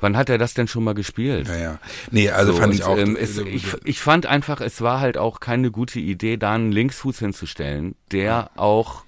[0.00, 1.48] Wann hat er das denn schon mal gespielt?
[1.48, 1.78] Ja, ja.
[2.10, 2.96] Nee, also So, fand und, ich auch.
[2.96, 6.70] Ähm, es, ich, ich fand einfach, es war halt auch keine gute Idee, da einen
[6.70, 9.04] Linksfuß hinzustellen, der auch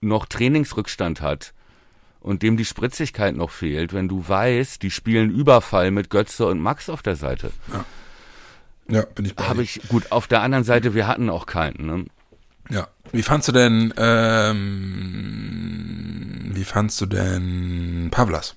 [0.00, 1.52] noch Trainingsrückstand hat
[2.20, 6.60] und dem die Spritzigkeit noch fehlt, wenn du weißt, die spielen Überfall mit Götze und
[6.60, 7.50] Max auf der Seite.
[8.88, 11.86] ja, bin ich bei Habe ich, gut, auf der anderen Seite, wir hatten auch keinen.
[11.86, 12.04] Ne?
[12.70, 12.88] Ja.
[13.12, 14.60] Wie fandst du denn, ähm,
[16.54, 18.54] wie fandst du denn Pavlas?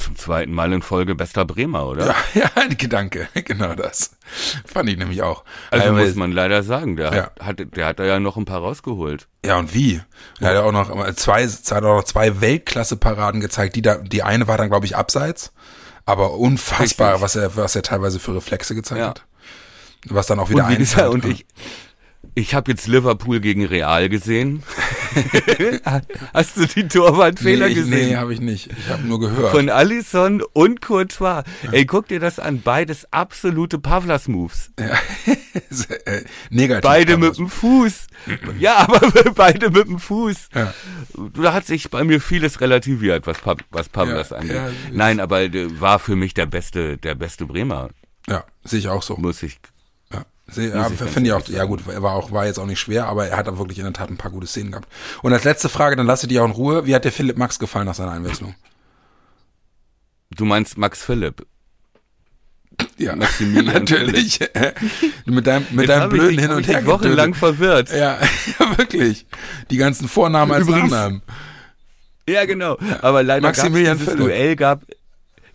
[0.00, 2.06] Zum zweiten Mal in Folge bester Bremer, oder?
[2.06, 4.10] Ja, ja, ein Gedanke, genau das.
[4.64, 5.44] Fand ich nämlich auch.
[5.70, 7.30] Also Aber- muss man leider sagen, der, Ja.
[7.44, 9.28] hat, der hat da ja noch ein paar rausgeholt.
[9.44, 10.00] Ja, und wie?
[10.40, 13.76] Er hat ja auch noch zwei, er hat auch noch zwei Weltklasse-Paraden gezeigt.
[13.76, 15.52] Die, da, die eine war dann, glaube ich, abseits.
[16.04, 17.22] Aber unfassbar, Richtig.
[17.22, 19.08] was er, was er teilweise für Reflexe gezeigt Ja.
[19.10, 19.24] hat.
[20.08, 21.46] Was dann auch wieder Und wie gesagt, und ich,
[22.40, 24.62] Ich habe jetzt Liverpool gegen Real gesehen.
[26.32, 28.08] Hast du die Torwartfehler nee, ich- gesehen?
[28.08, 28.70] Nee, habe ich nicht.
[28.78, 29.50] Ich habe nur gehört.
[29.50, 31.42] Von Alisson und Courtois.
[31.70, 32.62] Ey, guck dir das an.
[32.62, 34.72] Beides absolute Pavlas-Moves.
[34.78, 36.80] äh, negativ.
[36.80, 38.06] Beide mit dem Fuß.
[38.58, 39.00] Ja, aber
[39.34, 40.48] beide mit dem Fuß.
[40.54, 40.72] Ja.
[41.34, 44.56] Da hat sich bei mir vieles relativiert, was, Pa- was Pavlas Ja, angeht.
[44.56, 47.90] ja, Nein, aber äh, war für mich der beste, der beste Bremer,
[48.26, 49.16] Ja, sehe ich auch so.
[49.16, 49.58] muss ich.
[50.56, 53.06] Ja, ich finde ich auch, ja gut, er war auch, war jetzt auch nicht schwer,
[53.06, 54.88] aber er hat da wirklich in der Tat ein paar gute Szenen gehabt.
[55.22, 56.86] Und als letzte Frage, dann lasse ich dich auch in Ruhe.
[56.86, 58.54] Wie hat der Philipp Max gefallen nach seiner Einwechslung?
[60.30, 61.46] Du meinst Max Philipp.
[62.96, 64.40] Ja, Maximilian natürlich.
[65.26, 66.86] mit deinem, mit Jetzt deinem ich blöden dich- Hin und ich Her.
[66.86, 67.58] wochenlang getötet.
[67.58, 67.90] verwirrt.
[67.92, 68.18] Ja,
[68.58, 69.26] ja, wirklich.
[69.70, 71.22] Die ganzen Vornamen als Übrigens- Nachnamen.
[72.28, 72.78] Ja, genau.
[73.02, 74.26] Aber leider Maximilian gab's dieses Philipp.
[74.28, 74.82] Duell gab,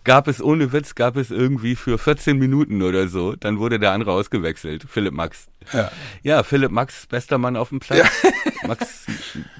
[0.06, 3.36] gab es ohne Witz, gab es irgendwie für 14 Minuten oder so.
[3.36, 5.48] Dann wurde der andere ausgewechselt, Philipp Max.
[5.72, 5.90] Ja.
[6.22, 8.06] Ja, Philipp Max, bester Mann auf dem Platz.
[8.66, 9.04] Max,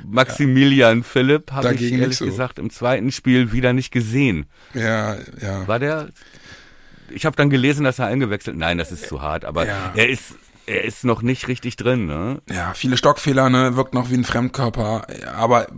[0.04, 2.24] Maximilian Philipp habe ich ehrlich so.
[2.24, 4.46] gesagt im zweiten Spiel wieder nicht gesehen.
[4.72, 5.66] Ja, ja.
[5.68, 6.08] War der?
[7.10, 8.56] Ich habe dann gelesen, dass er eingewechselt.
[8.56, 9.44] Nein, das ist zu hart.
[9.44, 9.92] Aber Ja.
[9.94, 10.34] er ist,
[10.66, 12.06] er ist noch nicht richtig drin.
[12.06, 12.42] Ne?
[12.50, 15.06] Ja, viele Stockfehler, ne, wirkt noch wie ein Fremdkörper.
[15.36, 15.68] Aber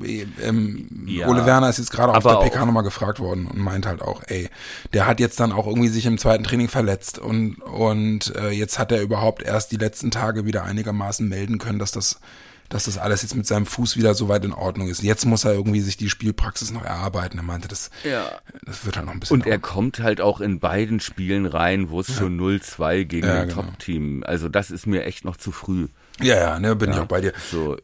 [0.42, 3.86] ähm, Ja, Ole Werner ist jetzt gerade auf der PK nochmal gefragt worden und meint
[3.86, 4.48] halt auch, ey,
[4.94, 8.78] der hat jetzt dann auch irgendwie sich im zweiten Training verletzt und und äh, jetzt
[8.78, 12.20] hat er überhaupt erst die letzten Tage wieder einigermaßen melden können, dass das
[12.68, 15.02] dass das alles jetzt mit seinem Fuß wieder so weit in Ordnung ist.
[15.02, 17.38] Jetzt muss er irgendwie sich die Spielpraxis noch erarbeiten.
[17.38, 18.30] Er meinte, das, Ja.
[18.64, 21.90] das wird halt noch ein bisschen Und er kommt halt auch in beiden Spielen rein,
[21.90, 23.62] wo es schon 0-2 gegen Ja, ein genau.
[23.62, 24.22] Top-Team.
[24.26, 25.88] Also das ist mir echt noch zu früh.
[26.20, 27.32] Ja, ja, ne, bin ich auch bei dir.
[27.50, 27.76] So,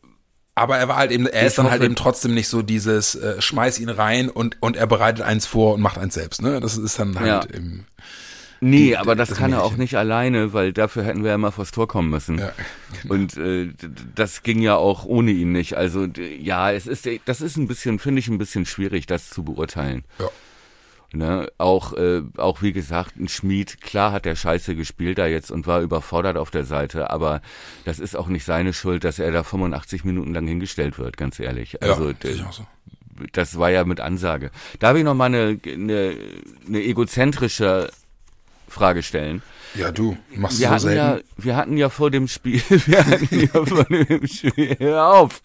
[0.57, 2.62] Aber er war halt eben, er Ich ist dann halt hoffe- eben trotzdem nicht so
[2.62, 6.43] dieses äh, schmeiß ihn rein und und er bereitet eins vor und macht eins selbst,
[6.43, 6.61] ne?
[6.61, 7.61] Das ist dann halt Ja.
[8.71, 9.81] Nee, Die- aber das, das kann er auch Mädchen.
[9.83, 12.39] nicht alleine, weil dafür hätten wir ja mal vors Tor kommen müssen.
[12.39, 12.53] Ja,
[13.09, 13.71] Und äh,
[14.15, 15.77] das ging ja auch ohne ihn nicht.
[15.77, 16.07] Also
[16.41, 20.05] ja, es ist, das ist ein bisschen, finde ich, ein bisschen schwierig, das zu beurteilen.
[20.19, 20.29] ja.
[21.12, 21.49] Ne?
[21.59, 25.65] Auch, äh, auch wie gesagt, ein Schmied, klar hat der Scheiße gespielt da jetzt und
[25.69, 27.41] war überfordert auf der Seite, aber
[27.85, 31.39] das ist auch nicht seine Schuld, dass er da 85 Minuten lang hingestellt wird, ganz
[31.39, 31.81] ehrlich.
[31.85, 32.67] Also ja, ich auch so.
[33.33, 34.51] das war ja mit Ansage.
[34.81, 36.17] Darf ich noch mal eine, eine,
[36.67, 37.91] eine egozentrische
[38.69, 39.43] Frage stellen?
[39.75, 40.97] Ja, du machst Wir so selten.
[40.97, 45.43] ja, wir hatten ja vor dem Spiel, wir hatten ja vor dem Spiel, hör auf.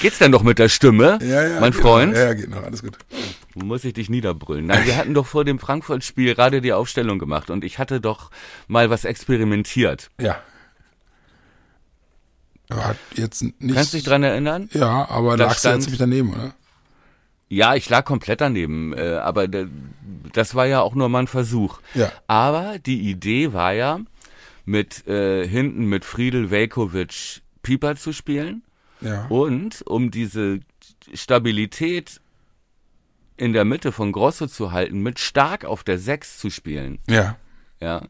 [0.00, 2.12] Geht's denn doch mit der Stimme, ja, ja, mein geht Freund?
[2.12, 2.18] Noch.
[2.18, 2.96] Ja, geht noch, alles gut.
[3.54, 4.66] Muss ich dich niederbrüllen.
[4.66, 8.30] Nein, wir hatten doch vor dem Frankfurt-Spiel gerade die Aufstellung gemacht und ich hatte doch
[8.66, 10.10] mal was experimentiert.
[10.20, 10.40] Ja.
[12.72, 13.74] Hat jetzt nicht.
[13.74, 14.68] Kannst du dich dran erinnern?
[14.72, 16.54] Ja, aber Da lagst du jetzt stand- nicht daneben, oder?
[17.54, 19.46] Ja, ich lag komplett daneben, äh, aber
[20.32, 21.80] das war ja auch nur mal ein Versuch.
[21.94, 22.10] Ja.
[22.26, 24.00] Aber die Idee war ja,
[24.64, 28.62] mit äh, hinten mit Friedel Velkovic Pieper zu spielen
[29.00, 29.26] Ja.
[29.28, 30.60] und um diese
[31.12, 32.20] Stabilität
[33.36, 36.98] in der Mitte von Grosso zu halten, mit stark auf der 6 zu spielen.
[37.08, 37.36] Ja.
[37.80, 38.02] Ja.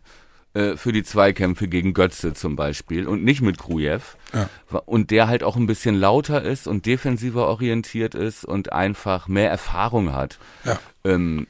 [0.54, 4.00] Äh, für die Zweikämpfe gegen Götze zum Beispiel und nicht mit Grujew.
[4.32, 4.48] Ja.
[4.86, 9.50] Und der halt auch ein bisschen lauter ist und defensiver orientiert ist und einfach mehr
[9.50, 10.38] Erfahrung hat.
[10.64, 10.78] Ja.
[11.02, 11.48] Ähm,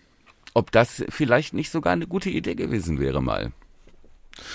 [0.55, 3.53] ob das vielleicht nicht sogar eine gute Idee gewesen wäre mal.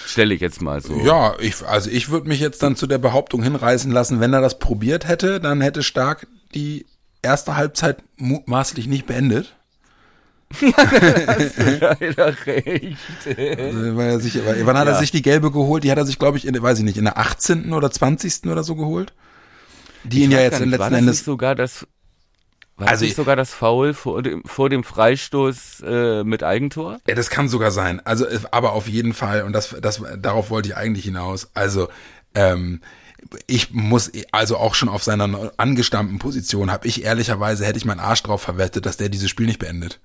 [0.08, 1.00] Stelle ich jetzt mal so.
[1.00, 4.42] Ja, ich, also ich würde mich jetzt dann zu der Behauptung hinreißen lassen, wenn er
[4.42, 6.26] das probiert hätte, dann hätte Stark
[6.56, 6.88] die
[7.22, 9.59] erste Halbzeit mutmaßlich nicht beendet.
[10.62, 12.98] Leider recht.
[13.28, 15.00] Also, weil er sich, wann hat er Ja.
[15.00, 15.84] sich die gelbe geholt?
[15.84, 17.74] Die hat er sich, glaube ich, in, weiß ich nicht, in der 18.
[17.74, 18.48] oder 20.
[18.50, 19.14] oder so geholt.
[20.04, 21.16] Die ihn ja jetzt im war letzten das Endes.
[21.18, 21.86] nicht sogar das
[22.78, 27.00] war Also nicht ich- sogar das Foul vor dem, vor dem Freistoß äh, mit Eigentor?
[27.08, 28.02] Ja, das kann sogar sein.
[28.06, 31.50] Also, äh, aber auf jeden Fall, und das, das, darauf wollte ich eigentlich hinaus.
[31.54, 31.90] Also,
[32.36, 32.82] ähm,
[33.48, 38.00] ich muss, also auch schon auf seiner angestammten Position, habe ich ehrlicherweise, hätte ich meinen
[38.00, 40.00] Arsch drauf verwettet, dass der dieses Spiel nicht beendet.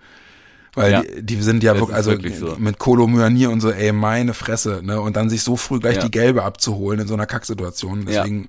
[0.74, 1.02] Weil Ja.
[1.02, 2.56] die, die sind ja wirklich, also wirklich so.
[2.58, 5.00] mit Kolo Myani und so, ey, meine Fresse, ne?
[5.00, 6.02] Und dann sich so früh gleich Ja.
[6.02, 8.00] die Gelbe abzuholen in so einer Kacksituation.
[8.08, 8.22] Ja.
[8.22, 8.48] Deswegen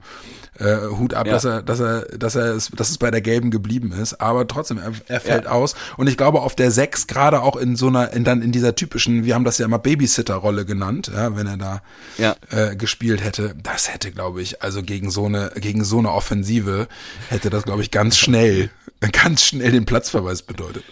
[0.58, 1.34] äh, Hut ab, Ja.
[1.34, 4.22] dass er, dass er, dass er es, dass es bei der Gelben geblieben ist.
[4.22, 5.76] Aber trotzdem, er, er fällt aus.
[5.98, 8.74] Und ich glaube, auf der Sechs, gerade auch in so einer, in dann in dieser
[8.74, 11.82] typischen, wir haben das ja immer Babysitter-Rolle genannt, ja, wenn er da
[12.18, 12.36] Ja.
[12.52, 16.88] äh, gespielt hätte, das hätte, glaube ich, also gegen so eine, gegen so eine Offensive
[17.30, 18.70] hätte das, glaube ich, ganz schnell,
[19.12, 20.86] ganz schnell den Platzverweis bedeutet.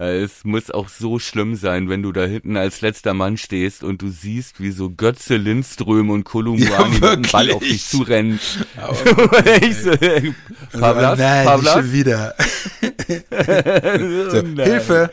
[0.00, 3.82] Ja, Es muss auch so schlimm sein, wenn du da hinten als letzter Mann stehst
[3.82, 7.84] und du siehst, wie so Götze, Lindström und Kolumbuani Ja, mit dem Ball auf dich
[7.86, 8.38] zurennen.
[8.76, 10.32] Aber- ich so, äh,
[10.72, 11.72] Pavlas, Also, nein, Pavlas?
[11.74, 12.34] schon wieder.
[14.30, 14.56] so, Nein.
[14.70, 15.10] Hilfe,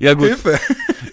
[0.00, 0.60] Ja gut, Hilfe.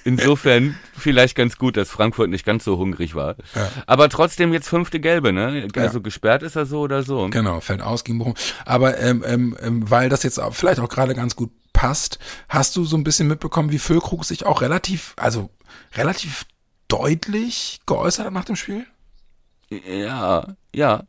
[0.03, 3.36] insofern vielleicht ganz gut, dass Frankfurt nicht ganz so hungrig war.
[3.55, 3.69] Ja.
[3.88, 5.67] Aber trotzdem jetzt fünfte Gelbe, ne?
[5.76, 6.03] Also Ja.
[6.03, 7.28] gesperrt ist er so oder so.
[7.30, 8.36] Genau, fällt aus gegen Bochum.
[8.65, 12.17] Aber ähm, ähm, ähm, weil das jetzt auch, vielleicht auch gerade ganz gut passt,
[12.49, 15.49] hast du so ein bisschen mitbekommen, wie Füllkrug sich auch relativ, also
[15.95, 16.45] relativ
[16.88, 18.86] deutlich geäußert hat nach dem Spiel?
[19.69, 21.03] Ja, ja.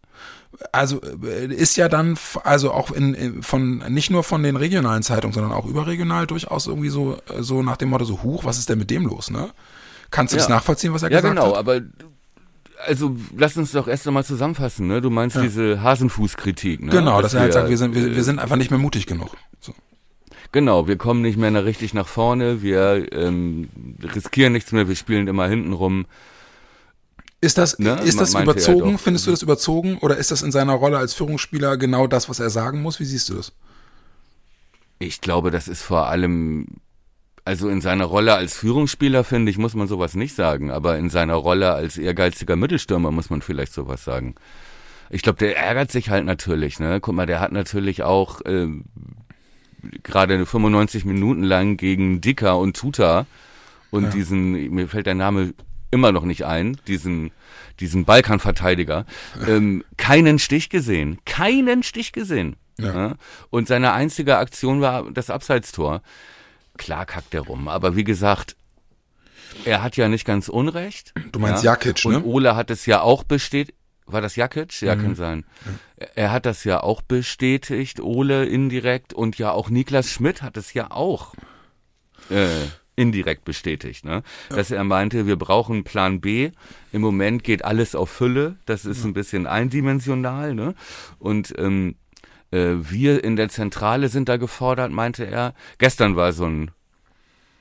[0.73, 5.03] Also äh, ist ja dann, also auch in, in von nicht nur von den regionalen
[5.03, 8.59] Zeitungen, sondern auch überregional durchaus irgendwie so äh, so nach dem Motto so huch, was
[8.59, 9.51] ist denn mit dem los, ne?
[10.11, 10.43] Kannst du Ja.
[10.43, 11.59] das nachvollziehen, was er Ja, gesagt genau, hat?
[11.59, 11.81] aber
[12.87, 15.03] also lass uns doch erst einmal zusammenfassen, ne?
[15.03, 16.91] Du meinst diese Hasenfußkritik, ne?
[16.91, 19.07] Genau, dass er halt sagt, wir sind, wir, äh, wir sind einfach nicht mehr mutig
[19.07, 19.37] genug.
[19.61, 19.75] So.
[20.53, 23.69] Genau, wir kommen nicht mehr nach- richtig nach vorne, wir ähm,
[24.03, 26.07] riskieren nichts mehr, wir spielen immer hinten rum.
[27.41, 28.93] Ist das, Ne, ist das er überzogen?
[28.93, 29.01] doch.
[29.01, 29.99] Findest du das überzogen?
[29.99, 32.99] Oder ist das in seiner Rolle als Führungsspieler genau das, was er sagen muss?
[32.99, 33.53] Wie siehst du das?
[34.99, 36.67] Ich glaube, das ist vor allem,
[37.45, 41.11] also in seiner Rolle als Führungsspieler, finde ich, muss man sowas nicht sagen, aber in
[41.11, 44.35] seiner Rolle als ehrgeiziger Mittelstürmer muss man vielleicht sowas sagen.
[45.11, 46.99] Ich glaube, der ärgert sich halt natürlich, ne?
[47.01, 48.85] Guck mal, der hat natürlich auch ähm,
[50.03, 53.27] gerade 95 Minuten lang gegen Dicker und Tuta
[53.91, 54.11] und Ja.
[54.11, 55.55] diesen, mir fällt der Name
[55.91, 57.31] immer noch nicht ein, diesen,
[57.81, 59.07] diesen Balkanverteidiger,
[59.49, 61.19] ähm, keinen Stich gesehen.
[61.25, 62.57] Keinen Stich gesehen.
[62.79, 62.95] Ja.
[63.09, 63.15] Ja?
[63.51, 66.03] Und seine einzige Aktion war das Abseitstor.
[66.77, 68.57] Klar kackt er rum, aber wie gesagt,
[69.65, 71.15] er hat ja nicht ganz Unrecht.
[71.33, 71.73] Du meinst ja?
[71.73, 72.23] Jakic, Und ne?
[72.25, 73.76] Ole hat es ja auch bestätigt.
[74.07, 74.81] War das Jakic?
[74.83, 75.03] Ja, Mhm.
[75.03, 75.45] kann sein.
[76.15, 80.75] Er hat das ja auch bestätigt, Ole indirekt und ja auch Niklas Schmidt hat es
[80.75, 81.35] ja auch
[82.31, 82.47] äh,
[82.95, 84.23] indirekt bestätigt, ne?
[84.49, 86.51] Dass er meinte, wir brauchen Plan B.
[86.93, 88.57] Im Moment geht alles auf Fülle.
[88.65, 90.75] Das ist ein bisschen eindimensional, ne?
[91.19, 91.97] Und ähm,
[92.53, 95.53] äh, wir in der Zentrale sind da gefordert, meinte er.
[95.79, 96.71] Gestern war so ein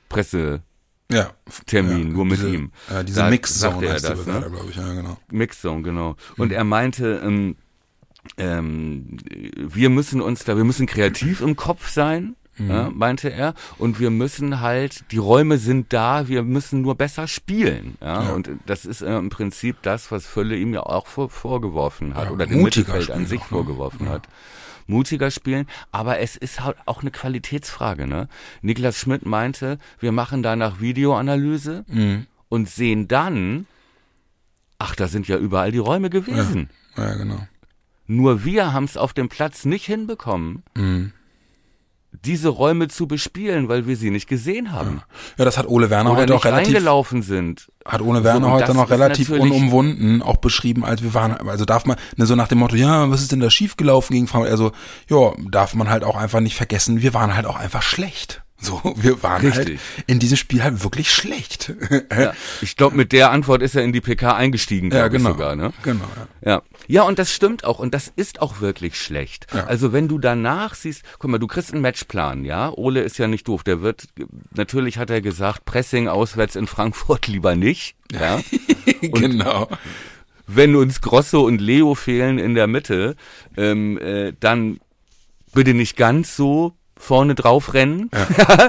[0.08, 0.62] Pressetermin
[1.10, 1.30] Ja.
[1.70, 2.72] ja, nur mit diese, ihm.
[2.90, 4.40] Ja, diese Da Mixzone er heißt das, ne?
[4.50, 4.76] Glaube ich.
[4.76, 5.16] Ja, genau.
[5.30, 6.16] Mixzone, genau.
[6.36, 7.56] Und er meinte, ähm,
[8.38, 9.16] ähm,
[9.56, 14.08] wir müssen uns da, wir müssen kreativ im Kopf sein, ja, meinte er, und wir
[14.10, 17.98] müssen halt, die Räume sind da, wir müssen nur besser spielen.
[18.00, 18.32] Ja, Ja.
[18.32, 22.24] und das ist äh, im Prinzip das, was Völle ihm ja auch vor, vorgeworfen hat
[22.24, 23.48] Ja, oder dem Mittelfeld an sich auch, ne?
[23.50, 24.26] vorgeworfen hat.
[24.86, 28.28] Mutiger spielen, aber es ist halt auch eine Qualitätsfrage, ne?
[28.62, 32.26] Niklas Schmidt meinte, wir machen danach Videoanalyse Mhm.
[32.48, 33.66] und sehen dann,
[34.78, 36.70] ach, da sind ja überall die Räume gewesen.
[36.96, 37.46] Ja, genau.
[38.06, 41.12] Nur wir haben es auf dem Platz nicht hinbekommen, Mhm.
[42.24, 45.02] Diese Räume zu bespielen, weil wir sie nicht gesehen haben.
[45.36, 47.68] Ja, das hat Ole Werner Oder heute auch relativ, reingelaufen sind.
[47.84, 51.84] hat Ole Werner und heute noch relativ unumwunden auch beschrieben, als wir waren, also darf
[51.84, 54.52] man, ne, so nach dem Motto, ja, was ist denn da schiefgelaufen gegen Frankfurt?
[54.52, 54.72] Also,
[55.08, 58.42] ja, darf man halt auch einfach nicht vergessen, wir waren halt auch einfach schlecht.
[58.58, 59.80] So, wir waren halt Richtig.
[60.06, 61.74] in diesem Spiel halt wirklich schlecht.
[62.10, 62.32] Ja.
[62.62, 65.30] Ich glaube, mit der Antwort ist er in die PK eingestiegen, ja, genau.
[65.30, 65.56] ich sogar.
[65.56, 65.72] Ne?
[65.82, 66.04] Genau,
[66.40, 66.50] ja.
[66.50, 66.62] Ja.
[66.86, 67.78] ja, und das stimmt auch.
[67.78, 69.46] Und das ist auch wirklich schlecht.
[69.52, 69.64] Ja.
[69.66, 72.72] Also wenn du danach siehst, guck mal, du kriegst einen Matchplan, ja.
[72.72, 73.62] Ole ist ja nicht doof.
[73.62, 74.08] Der wird,
[74.54, 77.96] natürlich hat er gesagt, Pressing auswärts in Frankfurt lieber nicht.
[78.10, 78.40] Ja.
[79.02, 79.68] genau.
[80.46, 83.16] wenn uns Grosso und Leo fehlen in der Mitte,
[83.56, 84.80] ähm, äh, dann
[85.52, 88.10] bitte nicht ganz so vorne drauf rennen.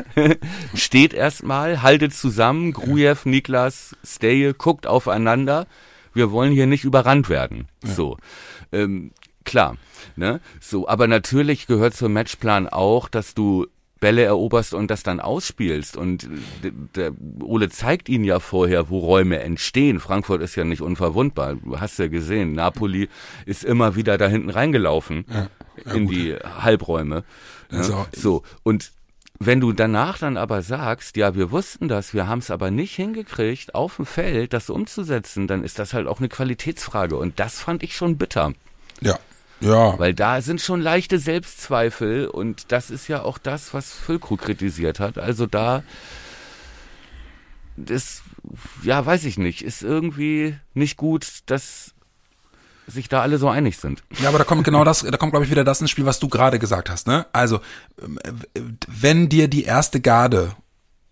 [0.75, 5.67] Steht erstmal, haltet zusammen, Grujew, Niklas, Steje, guckt aufeinander.
[6.13, 7.67] Wir wollen hier nicht überrannt werden.
[7.84, 8.17] So.
[8.71, 9.11] Ähm,
[9.43, 9.78] klar.
[10.15, 10.41] Ne?
[10.59, 13.67] So, aber natürlich gehört zum Matchplan auch, dass du
[13.99, 15.97] Bälle eroberst und das dann ausspielst.
[15.97, 16.25] Und
[16.63, 17.11] äh, der
[17.41, 19.99] Ole zeigt ihnen ja vorher, wo Räume entstehen.
[19.99, 21.55] Frankfurt ist ja nicht unverwundbar.
[21.55, 23.09] Du hast ja gesehen, Napoli
[23.45, 25.25] ist immer wieder da hinten reingelaufen
[25.86, 27.23] in die Halbräume.
[27.69, 27.78] Ne?
[27.80, 28.91] Also- so, und
[29.39, 32.95] wenn du danach dann aber sagst, ja, wir wussten das, wir haben es aber nicht
[32.95, 37.15] hingekriegt, auf dem Feld das umzusetzen, dann ist das halt auch eine Qualitätsfrage.
[37.17, 38.53] Und das fand ich schon bitter.
[39.01, 39.19] Ja.
[39.59, 39.97] Ja.
[39.99, 44.99] Weil da sind schon leichte Selbstzweifel und das ist ja auch das, was Füllkrug kritisiert
[44.99, 45.17] hat.
[45.19, 45.84] Also da,
[47.75, 48.23] das,
[48.84, 51.93] ja, weiß ich nicht, ist irgendwie nicht gut, dass
[52.88, 54.01] sich da alle so einig sind.
[54.21, 56.19] Ja, aber da kommt genau das, da kommt, glaube ich, wieder das ins Spiel, was
[56.19, 57.25] du gerade gesagt hast, ne?
[57.33, 57.59] Also,
[58.01, 60.55] ähm, äh, wenn dir die erste Garde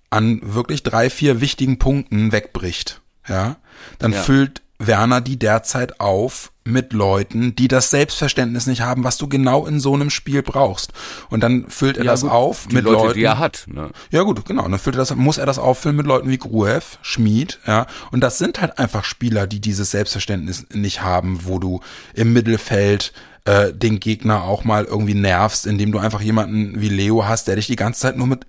[0.10, 3.58] an wirklich drei, vier wichtigen Punkten wegbricht, ja,
[4.00, 4.22] dann Ja.
[4.22, 9.68] füllt Werner die derzeit auf mit Leuten, die das Selbstverständnis nicht haben, was du genau
[9.68, 10.94] in so einem Spiel brauchst.
[11.30, 13.20] Und dann füllt er das gut, auf mit Leute, Leuten.
[13.20, 13.66] die er hat.
[13.68, 13.92] Ne?
[14.10, 14.64] Ja gut, genau.
[14.64, 17.86] Dann füllt er das, muss er das auffüllen mit Leuten wie Gruev, Schmid, ja.
[18.12, 21.82] Und das sind halt einfach Spieler, die dieses Selbstverständnis nicht haben, wo du
[22.16, 23.14] im Mittelfeld
[23.46, 27.58] äh, den Gegner auch mal irgendwie nervst, indem du einfach jemanden wie Leo hast, der
[27.58, 28.46] dich die ganze Zeit nur mit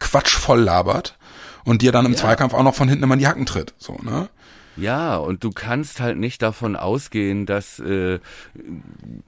[0.00, 1.16] Quatsch voll labert
[1.64, 3.74] und dir dann im Zweikampf auch noch von hinten immer in die Hacken tritt.
[3.78, 4.28] So, ne?
[4.76, 8.20] Ja, und du kannst halt nicht davon ausgehen, dass, äh,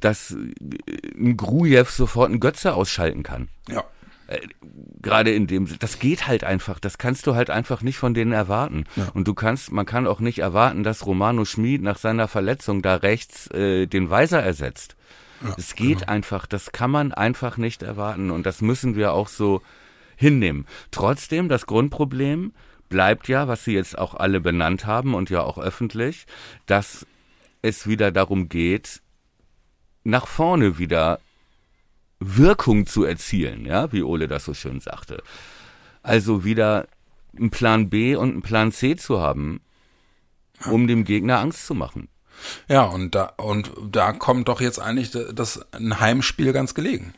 [0.00, 3.48] dass ein Grujew sofort einen Götze ausschalten kann.
[3.68, 3.84] Ja.
[4.28, 4.40] Äh,
[5.02, 6.78] Gerade in dem, das geht halt einfach.
[6.78, 8.84] Das kannst du halt einfach nicht von denen erwarten.
[8.94, 9.08] Ja.
[9.14, 12.96] Und du kannst, man kann auch nicht erwarten, dass Romano Schmid nach seiner Verletzung da
[12.96, 14.96] rechts äh, den Weiser ersetzt.
[15.56, 19.60] Es geht einfach, das kann man einfach nicht erwarten und das müssen wir auch so
[20.16, 20.66] hinnehmen.
[20.90, 22.52] Trotzdem, das Grundproblem
[22.92, 26.26] bleibt ja, was Sie jetzt auch alle benannt haben und ja auch öffentlich,
[26.66, 27.06] dass
[27.62, 29.00] es wieder darum geht,
[30.04, 31.18] nach vorne wieder
[32.20, 35.22] Wirkung zu erzielen, ja, wie Ole das so schön sagte.
[36.02, 36.86] Also wieder
[37.36, 39.62] einen Plan B und einen Plan C zu haben,
[40.66, 42.08] um dem Gegner Angst zu machen.
[42.68, 47.14] Ja, und da, und da kommt doch jetzt eigentlich das, ein Heimspiel ganz gelegen.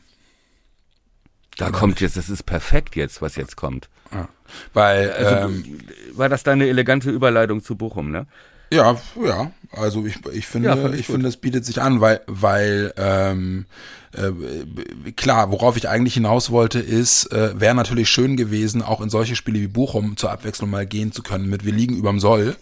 [1.57, 3.89] Da kommt jetzt, das ist perfekt jetzt, was jetzt kommt.
[4.13, 4.27] Ja.
[4.73, 5.79] Weil, Also, ähm,
[6.13, 8.27] war das deine elegante Überleitung zu Bochum, ne?
[8.71, 9.51] Ja, ja.
[9.71, 13.65] Also ich, ich finde, Ja, ich, ich finde, es bietet sich an, weil, weil ähm,
[14.13, 19.09] äh, klar, worauf ich eigentlich hinaus wollte, ist, äh, wäre natürlich schön gewesen, auch in
[19.09, 21.49] solche Spiele wie Bochum zur Abwechslung mal gehen zu können.
[21.49, 22.55] Mit wir liegen überm Soll.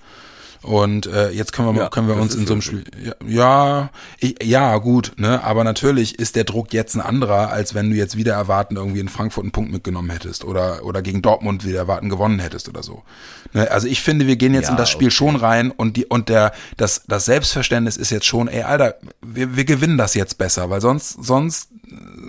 [0.64, 2.62] Und äh, jetzt können wir, Ja, können wir uns in so einem.
[2.62, 2.86] Spiel.
[3.04, 5.44] Ja, ja, ich, ja, gut, ne?
[5.44, 9.02] Aber natürlich ist der Druck jetzt ein anderer, als wenn du jetzt wieder erwarten irgendwie
[9.02, 12.82] in Frankfurt einen Punkt mitgenommen hättest oder oder gegen Dortmund wieder erwarten gewonnen hättest oder
[12.82, 13.04] so.
[13.52, 13.70] Ne?
[13.70, 15.16] Also ich finde, wir gehen jetzt Ja, in das Spiel okay.
[15.16, 19.58] schon rein und die und der das das Selbstverständnis ist jetzt schon, ey Alter, wir,
[19.58, 21.70] wir gewinnen das jetzt besser, weil sonst sonst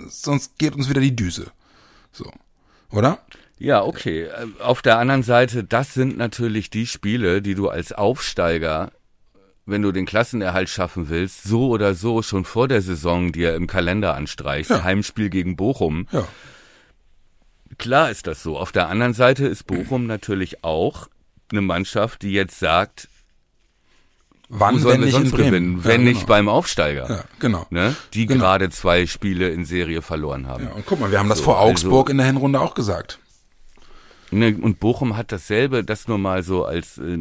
[0.09, 1.47] sonst geht uns wieder die Düse.
[2.11, 2.29] So.
[2.91, 3.19] Oder?
[3.57, 4.23] Ja, okay.
[4.23, 8.91] Äh, Auf der anderen Seite, das sind natürlich die Spiele, die du als Aufsteiger,
[9.65, 13.67] wenn du den Klassenerhalt schaffen willst, so oder so schon vor der Saison dir im
[13.67, 14.69] Kalender anstreichst.
[14.71, 14.83] Ja.
[14.83, 16.07] Heimspiel gegen Bochum.
[16.11, 16.27] Ja.
[17.77, 18.57] Klar ist das so.
[18.57, 21.07] Auf der anderen Seite ist Bochum natürlich auch
[21.51, 23.07] eine Mannschaft, die jetzt sagt,
[24.49, 26.13] Wann wo sollen wir sonst gewinnen, Ja, wenn genau.
[26.17, 27.65] nicht beim Aufsteiger, Ja, genau.
[27.71, 27.95] ne?
[28.13, 28.41] die Genau.
[28.41, 30.65] gerade zwei Spiele in Serie verloren haben.
[30.65, 32.75] Ja, und guck mal, wir haben das So, vor Augsburg also- in der Hinrunde auch
[32.75, 33.17] gesagt.
[34.37, 37.17] Ne, und Bochum hat dasselbe, das nur mal so als äh,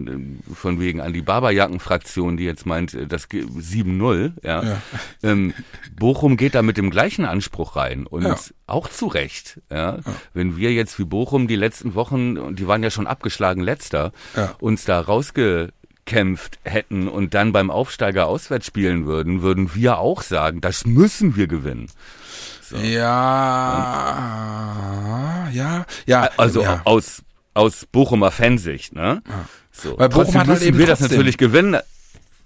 [0.52, 4.62] von wegen an die Barberjacken-Fraktion, die jetzt meint, äh, das ge- 7-0, ja.
[4.62, 4.82] Ja.
[5.22, 5.54] Ähm,
[5.98, 8.36] Bochum geht da mit dem gleichen Anspruch rein und Ja.
[8.66, 9.98] auch zu Recht, ja.
[10.34, 14.12] Wenn wir jetzt wie Bochum die letzten Wochen, und die waren ja schon abgeschlagen letzter,
[14.36, 14.54] Ja.
[14.58, 20.60] uns da rausgekämpft hätten und dann beim Aufsteiger auswärts spielen würden, würden wir auch sagen,
[20.60, 21.86] das müssen wir gewinnen.
[22.82, 24.24] Ja,
[25.52, 26.30] ja, ja.
[26.36, 26.82] Also ja.
[26.84, 27.22] aus,
[27.54, 29.22] aus Bochumer Fansicht, ne?
[29.70, 29.98] So.
[29.98, 31.78] Weil Bochum trotzdem hat halt müssen wir das natürlich gewinnen.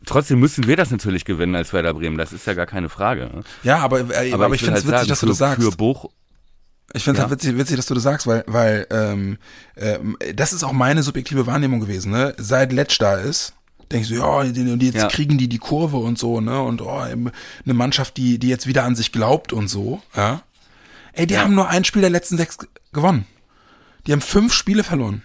[0.06, 2.16] Trotzdem müssen wir das natürlich gewinnen als Werder Bremen.
[2.18, 3.30] Das ist ja gar keine Frage.
[3.34, 3.42] Ne?
[3.62, 5.62] ja, aber, äh, aber, ich will finde es halt witzig, sagen, dass du das sagst.
[5.62, 6.10] Für Boch
[6.94, 7.28] Ich finde es Ja.
[7.28, 9.38] halt witzig, witzig, dass du das sagst, weil, weil ähm,
[9.76, 12.12] ähm, das ist auch meine subjektive Wahrnehmung gewesen.
[12.12, 12.34] Ne?
[12.38, 13.52] Seit Letsch da ist,
[13.92, 15.08] denkst du, ja, die jetzt Ja.
[15.08, 16.60] kriegen die die Kurve und so, ne?
[16.62, 17.32] Und oh, eine
[17.64, 20.00] Mannschaft, die die jetzt wieder an sich glaubt und so.
[20.16, 20.42] Ja.
[21.12, 22.58] Ey, die haben nur ein Spiel der letzten sechs
[22.92, 23.26] gewonnen.
[24.06, 25.22] Die haben fünf Spiele verloren.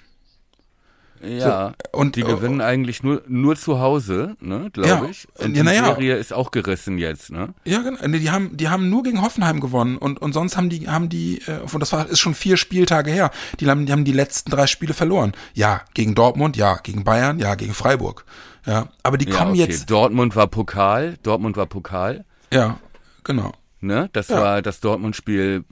[1.26, 5.26] ja, So, und- die gewinnen eigentlich nur nur zu Hause, ne, glaube Ja, ich.
[5.39, 5.86] Und ja, die ja.
[5.86, 7.53] Serie ist auch gerissen jetzt, ne?
[7.64, 7.97] Ja, genau.
[8.18, 11.41] Die haben, die haben nur gegen Hoffenheim gewonnen und, und sonst haben die, haben die,
[11.47, 13.32] äh, und das war, ist schon vier Spieltage her.
[13.61, 15.32] Die haben, die haben die letzten drei Spiele verloren.
[15.53, 18.26] Ja, gegen Dortmund, ja, gegen Bayern, ja, gegen Freiburg.
[18.66, 19.61] Ja, aber die Ja, kommen okay.
[19.61, 22.26] jetzt, Dortmund war Pokal, Dortmund war Pokal.
[22.51, 22.78] ja,
[23.24, 23.51] genau.
[23.82, 24.09] Ne?
[24.14, 24.39] Das Ja.
[24.39, 25.66] war das Dortmund-Spiel,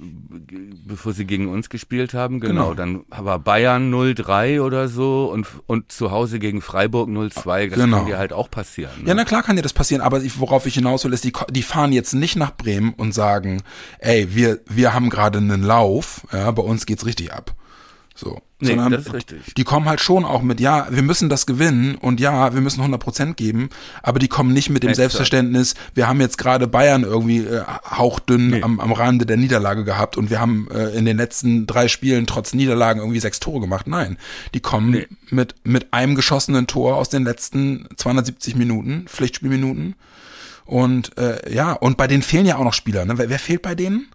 [0.86, 2.42] bevor sie gegen uns gespielt haben.
[2.42, 2.72] Genau.
[2.72, 2.74] Genau.
[2.74, 7.70] Dann war Bayern 0-3 oder so und, und zu Hause gegen Freiburg 0-2.
[7.70, 7.98] Das Genau.
[8.00, 8.92] kann dir halt auch passieren.
[9.04, 9.08] Ne?
[9.08, 11.32] Ja, na klar kann dir das passieren, aber ich, worauf ich hinaus will, ist, die,
[11.52, 13.62] die fahren jetzt nicht nach Bremen und sagen,
[14.00, 17.54] ey, wir, wir haben gerade einen Lauf, ja, bei uns geht's richtig ab.
[18.14, 18.42] So.
[18.62, 19.54] Nee, Sondern das ist richtig.
[19.56, 22.80] Die kommen halt schon auch mit, ja, wir müssen das gewinnen und ja, wir müssen
[22.80, 23.70] 100 Prozent geben,
[24.04, 24.98] aber die kommen nicht mit dem Exakt.
[25.12, 28.62] Selbstverständnis, wir haben jetzt gerade Bayern irgendwie äh, hauchdünn Nee.
[28.62, 32.28] am, am Rande der Niederlage gehabt und wir haben äh, in den letzten drei Spielen
[32.28, 33.88] trotz Niederlagen irgendwie sechs Tore gemacht.
[33.88, 34.18] Nein,
[34.54, 35.08] die kommen Nee.
[35.30, 39.96] mit, mit einem geschossenen Tor aus den letzten 270 Minuten, Pflichtspielminuten.
[40.66, 43.06] Und äh, ja, und bei denen fehlen ja auch noch Spieler.
[43.06, 43.18] Ne?
[43.18, 44.08] Wer, wer fehlt bei denen?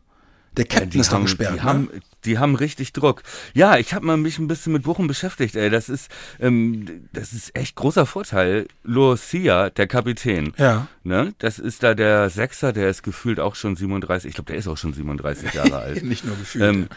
[0.56, 1.52] Der Captain die ist doch haben, gesperrt.
[1.52, 1.62] Die ne?
[1.64, 1.90] haben,
[2.26, 3.22] die haben richtig Druck.
[3.54, 5.56] Ja, ich habe mich ein bisschen mit Bochum beschäftigt.
[5.56, 6.10] Ey, das ist,
[6.40, 8.66] ähm, das ist echt großer Vorteil.
[8.82, 10.52] Lucia, der Kapitän.
[10.58, 10.88] Ja.
[11.04, 11.32] Ne?
[11.38, 14.28] Das ist da der Sechser, der ist gefühlt auch schon 37.
[14.28, 16.02] Ich glaube, der ist auch schon 37 Jahre alt.
[16.04, 16.64] Nicht nur gefühlt.
[16.64, 16.88] Ähm,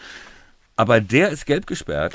[0.76, 2.14] aber der ist gelb gesperrt.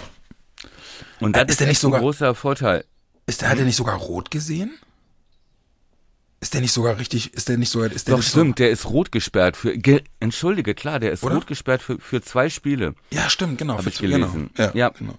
[1.19, 2.85] Und das Äh, ist ist, der nicht echt ein sogar- großer Vorteil.
[3.27, 4.77] Ist der, hat er nicht sogar rot gesehen?
[6.45, 8.69] Ist der nicht sogar richtig, ist der nicht sogar, ist der Doch nicht stimmt, der
[8.69, 9.75] ist rot gesperrt für.
[9.75, 11.33] Ge, entschuldige, klar, der ist Oder?
[11.33, 12.93] rot gesperrt für, für zwei Spiele.
[13.09, 13.79] Ja, stimmt, genau.
[13.79, 14.51] Für ich zwei- gelesen.
[14.53, 14.69] Genau.
[14.69, 14.89] Ja, Ja.
[14.89, 15.17] genau.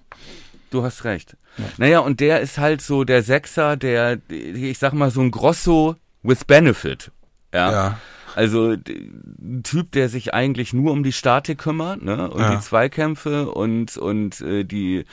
[0.70, 1.36] Du hast recht.
[1.58, 1.64] Ja.
[1.78, 5.96] Naja, und der ist halt so der Sechser, der, ich sag mal, so ein Grosso
[6.22, 7.10] with Benefit.
[7.52, 7.72] Ja.
[7.72, 8.00] ja.
[8.36, 12.30] Also ein Typ, der sich eigentlich nur um die Statik kümmert, ne?
[12.30, 12.54] Und ja.
[12.54, 15.06] die Zweikämpfe und, und äh, die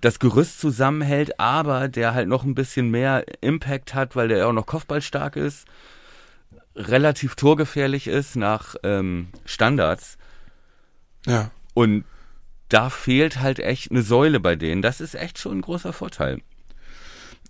[0.00, 4.52] das Gerüst zusammenhält, aber der halt noch ein bisschen mehr Impact hat, weil der auch
[4.52, 5.66] noch kopfballstark ist,
[6.76, 10.18] relativ torgefährlich ist nach ähm, Standards.
[11.26, 11.50] Ja.
[11.74, 12.04] Und
[12.68, 14.82] da fehlt halt echt eine Säule bei denen.
[14.82, 16.40] Das ist echt schon ein großer Vorteil.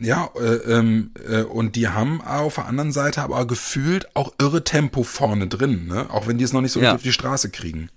[0.01, 4.64] Ja, äh, ähm, äh, und die haben auf der anderen Seite aber gefühlt auch irre
[4.64, 6.11] Tempo vorne drin, ne?
[6.11, 6.95] Auch wenn die es noch nicht so ja.
[6.95, 7.91] auf die Straße kriegen.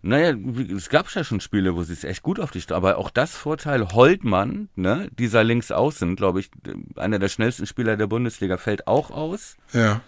[0.00, 0.36] Naja,
[0.76, 3.10] es gab ja schon Spiele, wo sie es echt gut auf die Straße, aber auch
[3.10, 6.50] das Vorteil, Holtmann, ne, dieser links außen, glaube ich,
[6.96, 9.56] einer der schnellsten Spieler der Bundesliga, fällt auch aus.
[9.72, 10.00] Ja.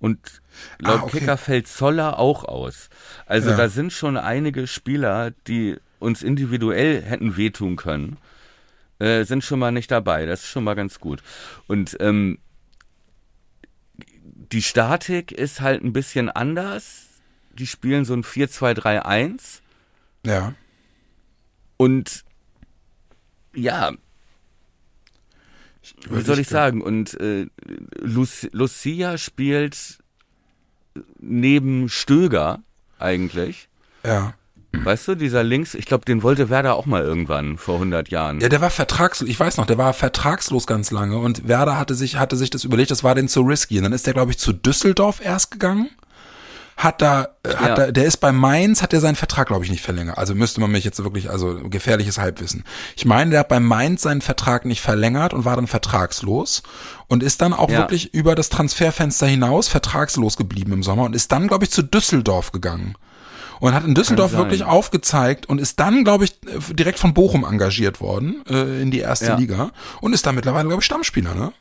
[0.00, 0.42] Und
[0.80, 1.20] laut ah, okay.
[1.20, 2.90] Kicker fällt Zoller auch aus.
[3.26, 3.56] Also ja.
[3.56, 8.16] da sind schon einige Spieler, die uns individuell hätten wehtun können,
[8.98, 10.26] äh, sind schon mal nicht dabei.
[10.26, 11.22] Das ist schon mal ganz gut.
[11.68, 12.38] Und ähm,
[14.52, 17.01] die Statik ist halt ein bisschen anders.
[17.54, 19.60] Die spielen so ein 4-2-3-1.
[20.24, 20.54] Ja.
[21.76, 22.24] Und
[23.54, 23.92] ja,
[26.08, 26.80] wie soll ich sagen?
[26.80, 27.46] Und äh,
[28.00, 29.98] Lucia spielt
[31.18, 32.60] neben Stöger
[32.98, 33.68] eigentlich.
[34.04, 34.34] Ja.
[34.72, 38.40] Weißt du, dieser Links, ich glaube, den wollte Werder auch mal irgendwann vor 100 Jahren.
[38.40, 41.94] Ja, der war vertragslos, ich weiß noch, der war vertragslos ganz lange und Werder hatte
[41.94, 43.76] sich, hatte sich das überlegt, das war denn zu risky.
[43.76, 45.90] Und dann ist der, glaube ich, zu Düsseldorf erst gegangen
[46.82, 47.74] hat da, äh, hat ja.
[47.74, 50.18] da, der ist bei Mainz, hat er seinen Vertrag, glaube ich, nicht verlängert.
[50.18, 52.64] Also müsste man mich jetzt wirklich, also gefährliches Halbwissen.
[52.96, 56.62] Ich meine, der hat bei Mainz seinen Vertrag nicht verlängert und war dann vertragslos
[57.08, 57.78] und ist dann auch ja.
[57.78, 61.82] wirklich über das Transferfenster hinaus vertragslos geblieben im Sommer und ist dann, glaube ich, zu
[61.82, 62.94] Düsseldorf gegangen.
[63.60, 66.32] Und hat in Düsseldorf wirklich aufgezeigt und ist dann, glaube ich,
[66.70, 69.36] direkt von Bochum engagiert worden äh, in die erste ja.
[69.36, 69.70] Liga
[70.00, 71.52] und ist da mittlerweile, glaube ich, Stammspieler, ne?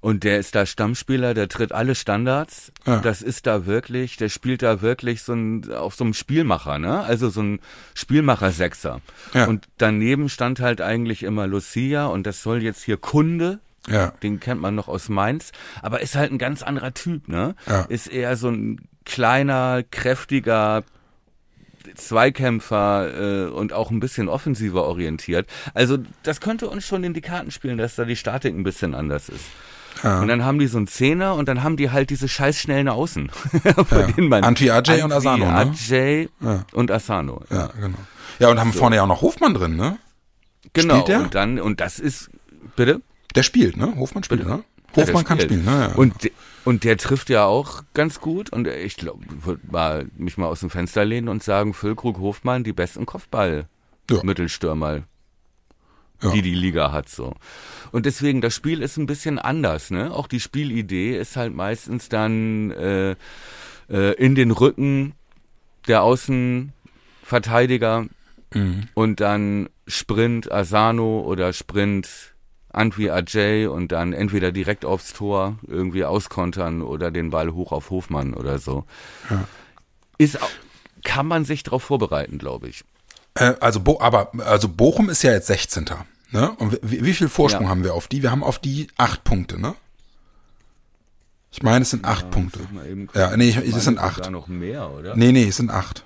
[0.00, 2.72] Und der ist da Stammspieler, der tritt alle Standards.
[2.86, 3.00] Ja.
[3.00, 7.00] Das ist da wirklich, der spielt da wirklich so ein, auf so einem Spielmacher, ne?
[7.00, 7.60] Also so ein
[7.94, 9.00] Spielmacher-Sechser.
[9.34, 9.46] Ja.
[9.46, 13.58] Und daneben stand halt eigentlich immer Lucia und das soll jetzt hier Kunde.
[13.88, 14.12] Ja.
[14.22, 15.52] Den kennt man noch aus Mainz.
[15.82, 17.54] Aber ist halt ein ganz anderer Typ, ne?
[17.66, 17.82] Ja.
[17.82, 20.84] Ist eher so ein kleiner, kräftiger,
[21.94, 25.48] Zweikämpfer äh, und auch ein bisschen offensiver orientiert.
[25.74, 28.94] Also das könnte uns schon in die Karten spielen, dass da die Statik ein bisschen
[28.94, 29.44] anders ist.
[30.02, 30.20] Ja.
[30.20, 32.88] Und dann haben die so einen Zehner und dann haben die halt diese scheiß schnellen
[32.88, 33.30] Außen.
[33.64, 33.74] ja.
[34.38, 35.54] Anti-Ajay und Asano, ne?
[35.54, 36.64] Ajay ja.
[36.72, 37.42] und Asano.
[37.50, 37.56] Ja.
[37.56, 37.98] ja, genau.
[38.38, 38.78] Ja, und haben so.
[38.78, 39.98] vorne ja auch noch Hofmann drin, ne?
[40.72, 40.94] Genau.
[40.94, 41.20] Spielt der?
[41.20, 42.30] Und dann, und das ist,
[42.76, 43.00] bitte?
[43.34, 43.94] Der spielt, ne?
[43.96, 44.56] Hofmann spielt, bitte?
[44.56, 44.64] ne?
[44.94, 45.92] Hofmann kann spielen, ne?
[45.96, 46.30] Und,
[46.64, 48.50] und der trifft ja auch ganz gut.
[48.50, 52.64] Und ich glaube, würde mal mich mal aus dem Fenster lehnen und sagen, Füllkrug, Hofmann,
[52.64, 55.02] die besten Kopfball-Mittelstürmer ja.
[56.22, 57.34] Die die Liga hat so.
[57.92, 60.12] Und deswegen, das Spiel ist ein bisschen anders, ne?
[60.12, 63.14] Auch die Spielidee ist halt meistens dann äh,
[63.90, 65.12] äh, in den Rücken
[65.86, 68.06] der Außenverteidiger
[68.54, 68.88] mhm.
[68.94, 72.34] und dann Sprint Asano oder Sprint
[72.70, 77.90] Antwi Ajay und dann entweder direkt aufs Tor irgendwie auskontern oder den Ball hoch auf
[77.90, 78.84] Hofmann oder so.
[79.30, 79.48] Ja.
[80.18, 80.38] Ist
[81.04, 82.84] kann man sich darauf vorbereiten, glaube ich.
[83.36, 85.86] Äh, also, Bo aber also Bochum ist ja jetzt 16.
[86.30, 86.50] Ne?
[86.52, 87.70] Und wie, wie viel Vorsprung ja.
[87.70, 88.22] haben wir auf die?
[88.22, 89.74] Wir haben auf die acht Punkte, ne?
[91.52, 92.60] Ich meine, es sind acht ja, Punkte.
[93.14, 94.30] Ja, nee, ich, es sind acht.
[94.30, 95.16] noch mehr, oder?
[95.16, 96.04] Nee, nee, es sind acht.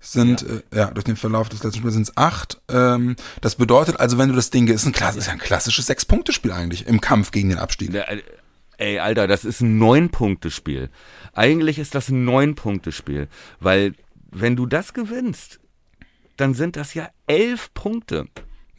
[0.00, 0.48] Es sind, ja.
[0.48, 2.60] Äh, ja, durch den Verlauf des letzten Spiels sind es acht.
[2.68, 6.52] Ähm, das bedeutet also, wenn du das Ding, ist ein, klass ist ein klassisches Sechs-Punkte-Spiel
[6.52, 7.94] eigentlich im Kampf gegen den Abstieg.
[7.94, 8.22] Äh,
[8.78, 10.90] ey, Alter, das ist ein Neun-Punkte-Spiel.
[11.34, 13.28] Eigentlich ist das ein Neun-Punkte-Spiel,
[13.60, 13.94] weil
[14.30, 15.60] wenn du das gewinnst,
[16.38, 18.26] dann sind das ja elf Punkte.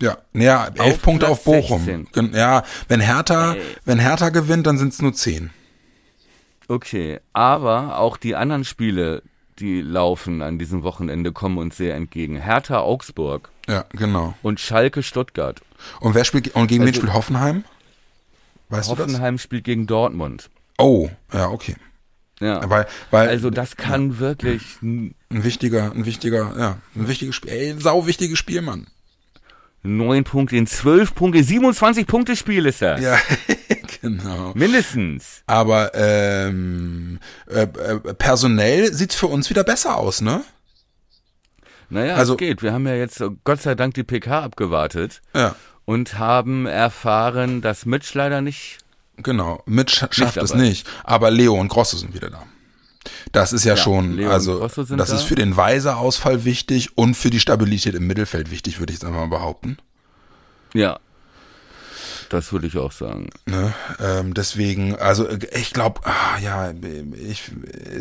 [0.01, 1.83] Ja, ja, elf auf Punkte Platz auf Bochum.
[1.83, 2.33] 16.
[2.33, 3.61] Ja, wenn Hertha, Ey.
[3.85, 5.51] wenn Hertha gewinnt, dann sind es nur zehn.
[6.67, 9.23] Okay, aber auch die anderen Spiele,
[9.59, 12.37] die laufen an diesem Wochenende, kommen uns sehr entgegen.
[12.37, 13.49] Hertha Augsburg.
[13.67, 14.35] Ja, genau.
[14.41, 15.61] Und Schalke Stuttgart.
[15.99, 17.65] Und wer spielt und gegen also, wen spielt Hoffenheim?
[18.69, 20.49] Weißt Hoffenheim spielt gegen Dortmund.
[20.77, 21.75] Oh, ja, okay.
[22.39, 22.69] Ja.
[22.69, 27.51] Weil, weil, also das kann ja, wirklich ein wichtiger, ein wichtiger, ja, ein wichtiges Spiel,
[27.51, 28.87] ey, ein sau wichtiges Spiel, Mann.
[29.81, 33.01] Neun Punkte in zwölf Punkte, 27 Punkte Spiel ist das.
[33.01, 33.17] Ja,
[34.01, 34.51] genau.
[34.53, 35.41] Mindestens.
[35.47, 37.19] Aber ähm,
[37.49, 40.43] äh, äh, personell sieht's für uns wieder besser aus, ne?
[41.89, 42.61] Naja, also, es geht.
[42.61, 45.21] Wir haben ja jetzt Gott sei Dank die PK abgewartet.
[45.33, 45.55] Ja.
[45.85, 48.79] Und haben erfahren, dass Mitch leider nicht.
[49.23, 50.87] Genau, Mitch schafft es nicht.
[51.03, 52.43] Aber Leo und Grosse sind wieder da.
[53.31, 55.15] Das ist ja, Ja, schon, Leo also Grosso das da.
[55.15, 59.09] ist für den Weiser-Ausfall wichtig und für die Stabilität im Mittelfeld wichtig, würde ich jetzt
[59.09, 59.77] mal behaupten.
[60.73, 60.99] Ja.
[62.29, 63.29] Das würde ich auch sagen.
[63.47, 63.73] Ne?
[63.99, 66.71] Ähm, deswegen, also äh, ich glaube, ah, ja,
[67.27, 67.51] ich,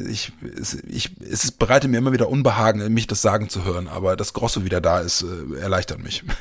[0.08, 4.16] ich, es, ich, es bereitet mir immer wieder Unbehagen, mich das sagen zu hören, aber
[4.16, 6.24] dass Grosso wieder da ist, äh, erleichtert mich.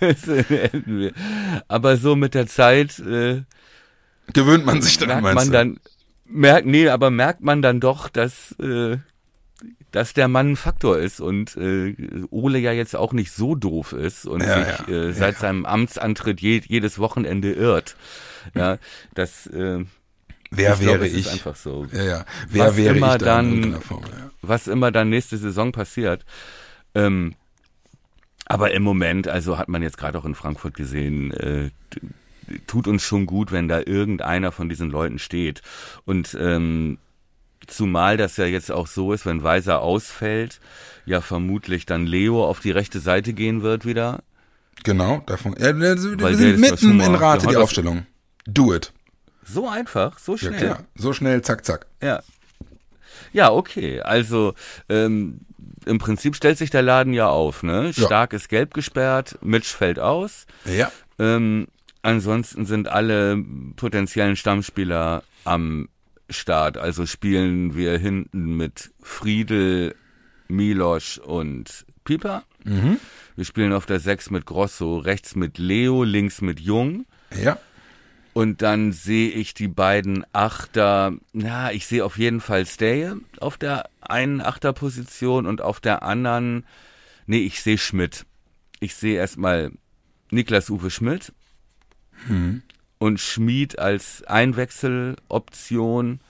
[0.00, 1.12] Das enden wir.
[1.68, 3.42] Aber so mit der Zeit äh,
[4.34, 5.52] Gewöhnt man sich daran, merkt man du?
[5.52, 5.80] dann,
[6.26, 8.98] merkt, nee, aber merkt man dann doch, dass, äh,
[9.92, 11.94] dass der Mann ein Faktor ist und äh,
[12.30, 15.40] Ole ja jetzt auch nicht so doof ist und Ja, sich ja, äh, seit ja.
[15.40, 17.96] seinem Amtsantritt je, jedes Wochenende irrt.
[18.54, 18.78] Ja,
[19.14, 19.84] das äh,
[20.52, 21.30] Wer ich glaub, wäre ist ich?
[21.32, 21.86] einfach so.
[21.92, 22.24] Ja, ja.
[22.48, 24.02] Wer Was wäre immer ich dann- irgendeiner Form?
[24.04, 24.30] Ja.
[24.42, 26.24] was immer dann nächste Saison passiert.
[26.94, 27.34] Ähm,
[28.46, 31.70] aber im Moment, also hat man jetzt gerade auch in Frankfurt gesehen, äh,
[32.66, 35.62] tut uns schon gut, wenn da irgendeiner von diesen Leuten steht.
[36.04, 36.98] Und ähm,
[37.66, 40.60] zumal das ja jetzt auch so ist, wenn Weiser ausfällt,
[41.06, 44.22] ja vermutlich dann Leo auf die rechte Seite gehen wird wieder.
[44.82, 45.54] Genau, davon.
[45.58, 48.06] Ja, wir sind ja schon mitten in Rate die Aufstellung.
[48.46, 48.92] Do it.
[49.44, 50.58] So einfach, so Ja, schnell.
[50.58, 50.84] klar.
[50.94, 51.86] So schnell, zack, zack.
[52.02, 52.22] Ja.
[53.32, 54.00] Ja, okay.
[54.00, 54.54] Also
[54.88, 55.40] ähm,
[55.86, 57.86] im Prinzip stellt sich der Laden ja auf, ne?
[57.94, 58.06] Ja.
[58.06, 60.46] Stark ist gelb gesperrt, Mitch fällt aus.
[60.64, 60.90] Ja.
[61.18, 61.68] Ähm,
[62.02, 63.42] ansonsten sind alle
[63.76, 65.88] potenziellen Stammspieler am
[66.30, 66.78] Start.
[66.78, 69.94] Also spielen wir hinten mit Friedel,
[70.48, 72.44] Milosch und Pieper.
[73.36, 77.06] Wir spielen auf der 6 mit Grosso, rechts mit Leo, links mit Jung.
[77.42, 77.58] Ja.
[78.32, 83.10] Und dann sehe ich die beiden Achter, na, ich sehe auf jeden Fall Stay
[83.40, 86.64] auf der einen Achterposition und auf der anderen,
[87.26, 88.26] nee, ich sehe Schmidt.
[88.78, 89.72] Ich sehe erstmal
[90.30, 91.32] Niklas Uwe Schmidt
[93.00, 96.20] und Schmid als Einwechseloption,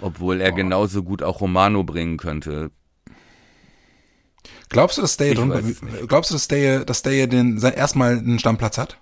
[0.00, 2.70] obwohl er genauso gut auch Romano bringen könnte.
[4.68, 5.76] Glaubst du, dass Ich drin,
[6.08, 8.98] glaubst du, dass Stay, dass Stay den, erstmal einen Stammplatz hat?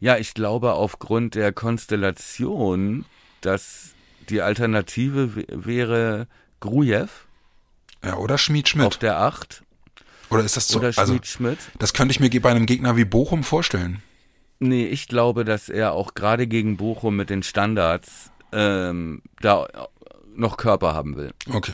[0.00, 3.06] Ja, ich glaube aufgrund der Konstellation,
[3.40, 3.94] dass
[4.28, 6.26] die Alternative wäre
[6.60, 7.08] Grujew
[8.04, 9.02] Ja, oder Schmied auf Schmidt.
[9.02, 9.62] der 8
[10.28, 10.78] Oder ist das so?
[10.80, 11.58] oder Also, Schmied Schmidt.
[11.78, 14.02] das könnte ich mir bei einem Gegner wie Bochum vorstellen.
[14.64, 19.66] Nee, ich glaube, dass er auch gerade gegen Bochum mit den Standards ähm, da
[20.36, 21.32] noch Körper haben will.
[21.52, 21.72] Okay.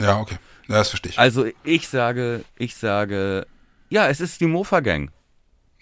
[0.00, 0.36] Ja, okay.
[0.66, 1.18] Ja, das verstehe ich.
[1.20, 3.46] Also ich sage, ich sage,
[3.90, 5.12] ja, es ist die Mofa-Gang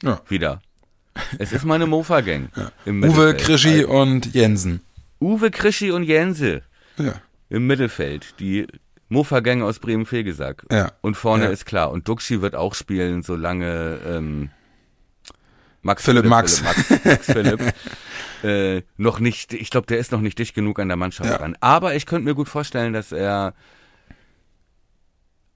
[0.02, 0.20] Ja.
[0.28, 0.60] wieder.
[1.38, 2.50] Es ist meine Mofa-Gang.
[2.84, 3.34] im Uwe.
[3.36, 4.82] Krischi und Jensen.
[5.20, 6.60] Uwe, Krischi und Jense
[6.98, 7.14] Ja.
[7.48, 8.34] im Mittelfeld.
[8.38, 8.66] Die
[9.08, 10.64] Mofa-Gang aus Bremen-Fegesack.
[10.70, 10.92] Ja.
[11.00, 11.50] Und vorne Ja.
[11.50, 11.90] ist klar.
[11.90, 14.50] Und Duxi wird auch spielen, solange ähm,
[15.84, 16.58] Max Philipp Max.
[16.58, 17.74] Philipp, Max, Max Philipp
[18.42, 21.38] äh, noch nicht, ich glaube, der ist noch nicht dicht genug an der Mannschaft Ja.
[21.38, 21.56] dran.
[21.60, 23.54] Aber ich könnte mir gut vorstellen, dass er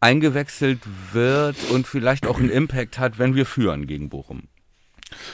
[0.01, 0.81] eingewechselt
[1.13, 4.45] wird und vielleicht auch einen Impact hat, wenn wir führen gegen Bochum.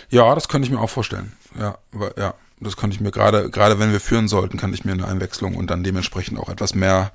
[0.08, 1.32] Ja, das könnte ich mir auch vorstellen.
[1.58, 4.84] Ja, aber, ja, das könnte ich mir gerade, gerade wenn wir führen sollten, kann ich
[4.84, 7.12] mir eine Einwechslung und dann dementsprechend auch etwas mehr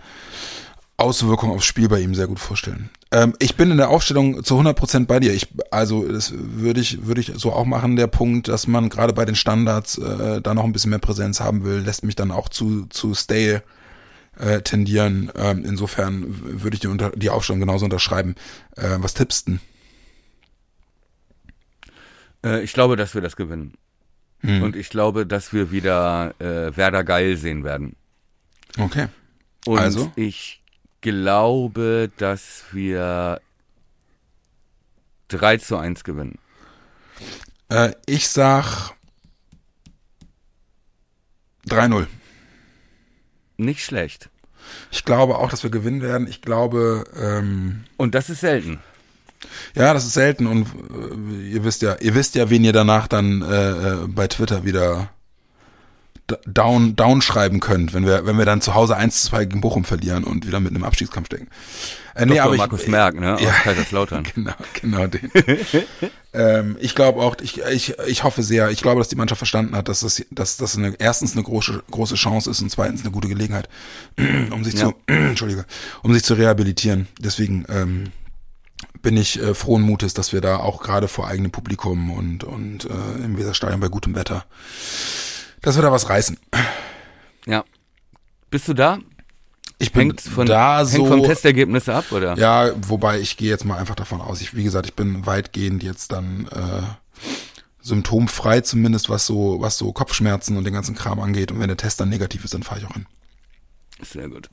[0.99, 2.89] Auswirkung aufs Spiel bei ihm sehr gut vorstellen.
[3.11, 5.33] Ähm, ich bin in der Aufstellung zu 100% bei dir.
[5.33, 7.95] Ich, also das würde ich, würde ich so auch machen.
[7.95, 11.39] Der Punkt, dass man gerade bei den Standards äh, da noch ein bisschen mehr Präsenz
[11.39, 13.61] haben will, lässt mich dann auch zu, zu Stay
[14.37, 15.31] äh, tendieren.
[15.35, 16.25] Ähm, insofern
[16.61, 18.35] würde ich die, unter, die Aufstellung genauso unterschreiben.
[18.75, 19.59] Äh, was tippst du?
[22.45, 23.73] Äh, ich glaube, dass wir das gewinnen.
[24.41, 27.97] Und ich glaube, dass wir wieder äh, Werder geil sehen werden.
[28.77, 29.07] Okay.
[29.65, 30.13] Und Also?
[30.15, 30.59] ich
[31.01, 33.41] glaube, dass wir
[35.29, 36.39] 3 zu 1 gewinnen.
[37.69, 38.91] Äh, ich sag
[41.67, 42.07] 3-0.
[43.57, 44.29] Nicht schlecht.
[44.91, 46.27] Ich glaube auch, dass wir gewinnen werden.
[46.27, 48.79] Ich glaube, ähm, Und das ist selten.
[49.75, 53.07] ja, das ist selten und äh, ihr wisst ja, ihr wisst ja, wen ihr danach
[53.07, 55.11] dann äh, äh, bei Twitter wieder
[56.45, 60.23] down down schreiben könnt, wenn wir wenn wir dann zu Hause 1-2 gegen Bochum verlieren
[60.23, 61.47] und wieder mit einem Abstiegskampf stecken.
[62.15, 62.43] Äh, nee, Dr.
[62.43, 63.36] aber ich, Markus Merck, ne?
[63.36, 63.51] Aus ja.
[63.51, 64.23] Kaiserslautern.
[64.36, 65.32] Genau, genau den.
[66.34, 69.75] ähm, ich glaube auch, ich, ich, ich hoffe sehr, ich glaube, dass die Mannschaft verstanden
[69.75, 73.11] hat, dass das, dass das eine, erstens eine große, große Chance ist und zweitens eine
[73.11, 73.69] gute Gelegenheit,
[74.51, 74.88] um sich Ja.
[74.88, 75.65] zu, Entschuldige,
[76.03, 77.07] um sich zu rehabilitieren.
[77.19, 78.11] Deswegen ähm,
[79.01, 82.86] bin ich äh, frohen Mutes, dass wir da auch gerade vor eigenem Publikum und, und
[82.86, 84.45] äh, im Weserstadion bei gutem Wetter,
[85.62, 86.38] dass wir da was reißen.
[87.45, 87.64] Ja.
[88.49, 88.99] Bist du da?
[89.78, 91.05] Ich bin Hängt, von, da hängt so.
[91.05, 92.38] vom Testergebnis ab, oder?
[92.38, 94.41] Ja, wobei ich gehe jetzt mal einfach davon aus.
[94.41, 96.82] Ich, wie gesagt, ich bin weitgehend jetzt dann äh,
[97.82, 101.51] symptomfrei zumindest, was so, was so Kopfschmerzen und den ganzen Kram angeht.
[101.51, 103.05] Und wenn der Test dann negativ ist, dann fahre ich auch hin.
[104.01, 104.49] Sehr gut.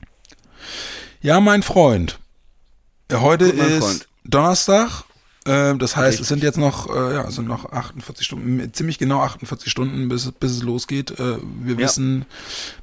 [1.21, 2.19] Ja, mein Freund.
[3.11, 4.07] Heute Gut, mein ist Freund.
[4.23, 5.03] Donnerstag.
[5.47, 6.21] Äh, das heißt, Richtig.
[6.21, 10.09] es sind jetzt noch, äh, ja, es sind noch 48 Stunden, ziemlich genau 48 Stunden,
[10.09, 11.11] bis, bis es losgeht.
[11.19, 11.79] Äh, wir Ja.
[11.79, 12.25] wissen,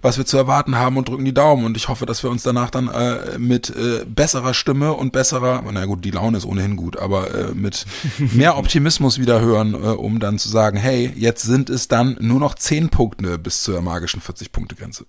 [0.03, 1.65] was wir zu erwarten haben und drücken die Daumen.
[1.65, 5.63] Und ich hoffe, dass wir uns danach dann äh, mit äh, besserer Stimme und besserer,
[5.71, 7.85] na gut, die Laune ist ohnehin gut, aber äh, mit
[8.19, 12.41] mehr Optimismus wieder hören, äh, um dann zu sagen, hey, jetzt sind es dann nur
[12.41, 15.05] noch 10 Punkte bis zur magischen 40-Punkte-Grenze.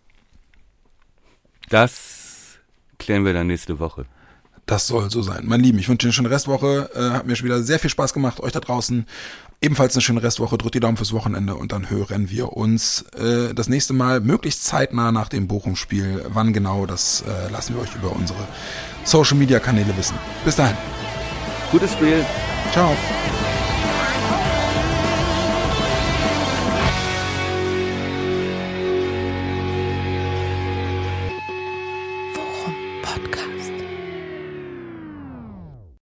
[1.69, 2.57] Das
[2.99, 4.05] klären wir dann nächste Woche.
[4.65, 5.43] Das soll so sein.
[5.45, 6.89] Mein Lieben, ich wünsche Ihnen eine schöne Restwoche.
[6.95, 8.39] Äh, hat mir schon wieder sehr viel Spaß gemacht.
[8.39, 9.05] Euch da draußen
[9.61, 10.57] ebenfalls eine schöne Restwoche.
[10.57, 14.65] Drückt die Daumen fürs Wochenende und dann hören wir uns äh, das nächste Mal möglichst
[14.65, 16.25] zeitnah nach dem Bochum-Spiel.
[16.29, 18.39] Wann genau, das äh, lassen wir euch über unsere
[19.03, 20.17] Social-Media-Kanäle wissen.
[20.43, 20.77] Bis dahin.
[21.71, 22.25] Gutes Spiel.
[22.71, 22.95] Ciao.